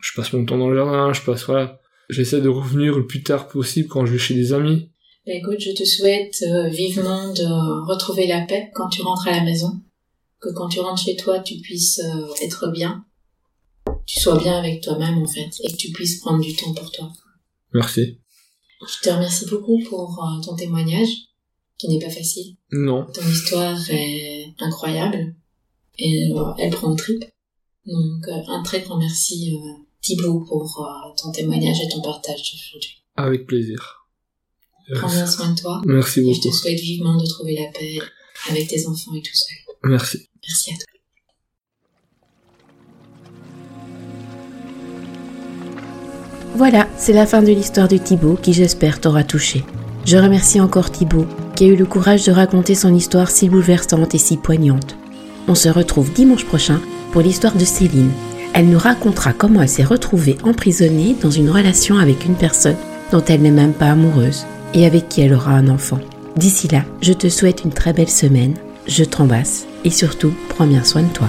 Je 0.00 0.10
passe 0.16 0.32
mon 0.32 0.44
temps 0.44 0.58
dans 0.58 0.68
le 0.68 0.76
jardin, 0.76 1.12
je 1.12 1.22
passe, 1.22 1.46
voilà. 1.46 1.78
J'essaie 2.08 2.40
de 2.40 2.48
revenir 2.48 2.96
le 2.96 3.06
plus 3.06 3.22
tard 3.22 3.46
possible 3.46 3.88
quand 3.88 4.06
je 4.06 4.12
vais 4.12 4.18
chez 4.18 4.34
des 4.34 4.52
amis. 4.52 4.90
Bah, 5.28 5.34
écoute, 5.34 5.60
je 5.60 5.72
te 5.72 5.84
souhaite 5.84 6.42
euh, 6.42 6.68
vivement 6.68 7.34
de 7.34 7.44
retrouver 7.86 8.26
la 8.26 8.46
paix 8.46 8.70
quand 8.74 8.88
tu 8.88 9.02
rentres 9.02 9.28
à 9.28 9.32
la 9.32 9.44
maison. 9.44 9.82
Que 10.40 10.48
quand 10.54 10.70
tu 10.70 10.80
rentres 10.80 11.02
chez 11.02 11.16
toi, 11.16 11.40
tu 11.40 11.58
puisses 11.58 11.98
euh, 11.98 12.28
être 12.40 12.68
bien. 12.68 13.04
Tu 14.06 14.20
sois 14.20 14.38
bien 14.38 14.58
avec 14.58 14.82
toi-même, 14.82 15.18
en 15.18 15.26
fait, 15.26 15.50
et 15.64 15.70
que 15.70 15.76
tu 15.76 15.92
puisses 15.92 16.20
prendre 16.20 16.42
du 16.42 16.56
temps 16.56 16.72
pour 16.72 16.90
toi. 16.92 17.12
Merci. 17.74 18.20
Je 18.80 19.02
te 19.02 19.10
remercie 19.10 19.44
beaucoup 19.50 19.78
pour 19.90 20.18
euh, 20.24 20.40
ton 20.42 20.56
témoignage, 20.56 21.10
qui 21.76 21.88
n'est 21.88 22.00
pas 22.00 22.08
facile. 22.08 22.56
Non. 22.72 23.06
Ton 23.12 23.28
histoire 23.28 23.78
est 23.90 24.54
incroyable, 24.60 25.34
et 25.98 26.30
elle 26.56 26.70
prend 26.70 26.92
en 26.92 26.96
trip. 26.96 27.22
Donc, 27.84 28.28
un 28.28 28.62
très 28.62 28.80
grand 28.80 28.96
merci, 28.96 29.52
Thibaut, 30.00 30.46
pour 30.48 30.88
ton 31.22 31.32
témoignage 31.32 31.82
et 31.82 31.88
ton 31.88 32.00
partage 32.00 32.40
aujourd'hui. 32.40 33.02
Avec 33.16 33.46
plaisir. 33.46 33.97
Prends 34.94 35.08
bien 35.08 35.26
soin 35.26 35.50
de 35.50 35.60
toi, 35.60 35.82
Merci 35.86 36.20
et 36.20 36.34
je 36.34 36.40
te 36.40 36.44
beaucoup. 36.48 36.56
souhaite 36.56 36.80
vivement 36.80 37.16
de 37.16 37.26
trouver 37.26 37.54
la 37.56 37.78
paix 37.78 37.98
avec 38.50 38.68
tes 38.68 38.86
enfants 38.86 39.14
et 39.14 39.20
tout 39.22 39.34
seul. 39.34 39.56
Merci. 39.84 40.28
Merci 40.46 40.70
à 40.70 40.74
toi. 40.74 40.84
Voilà, 46.54 46.88
c'est 46.96 47.12
la 47.12 47.26
fin 47.26 47.42
de 47.42 47.52
l'histoire 47.52 47.88
de 47.88 47.98
Thibaut 47.98 48.38
qui 48.40 48.52
j'espère 48.52 49.00
t'aura 49.00 49.22
touché. 49.24 49.64
Je 50.06 50.16
remercie 50.16 50.60
encore 50.60 50.90
Thibaut 50.90 51.26
qui 51.54 51.64
a 51.64 51.68
eu 51.68 51.76
le 51.76 51.86
courage 51.86 52.24
de 52.24 52.32
raconter 52.32 52.74
son 52.74 52.94
histoire 52.94 53.30
si 53.30 53.48
bouleversante 53.48 54.14
et 54.14 54.18
si 54.18 54.36
poignante. 54.36 54.96
On 55.48 55.54
se 55.54 55.68
retrouve 55.68 56.12
dimanche 56.12 56.44
prochain 56.46 56.80
pour 57.12 57.20
l'histoire 57.20 57.54
de 57.54 57.64
Céline. 57.64 58.10
Elle 58.54 58.68
nous 58.68 58.78
racontera 58.78 59.32
comment 59.32 59.62
elle 59.62 59.68
s'est 59.68 59.84
retrouvée 59.84 60.38
emprisonnée 60.42 61.14
dans 61.20 61.30
une 61.30 61.50
relation 61.50 61.98
avec 61.98 62.24
une 62.24 62.36
personne 62.36 62.76
dont 63.12 63.22
elle 63.28 63.42
n'est 63.42 63.50
même 63.50 63.74
pas 63.74 63.90
amoureuse 63.90 64.44
et 64.74 64.86
avec 64.86 65.08
qui 65.08 65.20
elle 65.20 65.34
aura 65.34 65.52
un 65.52 65.68
enfant. 65.68 65.98
D'ici 66.36 66.68
là, 66.68 66.84
je 67.02 67.12
te 67.12 67.28
souhaite 67.28 67.64
une 67.64 67.72
très 67.72 67.92
belle 67.92 68.08
semaine, 68.08 68.54
je 68.86 69.04
t'embrasse 69.04 69.66
et 69.84 69.90
surtout 69.90 70.32
prends 70.48 70.66
bien 70.66 70.84
soin 70.84 71.02
de 71.02 71.12
toi. 71.12 71.28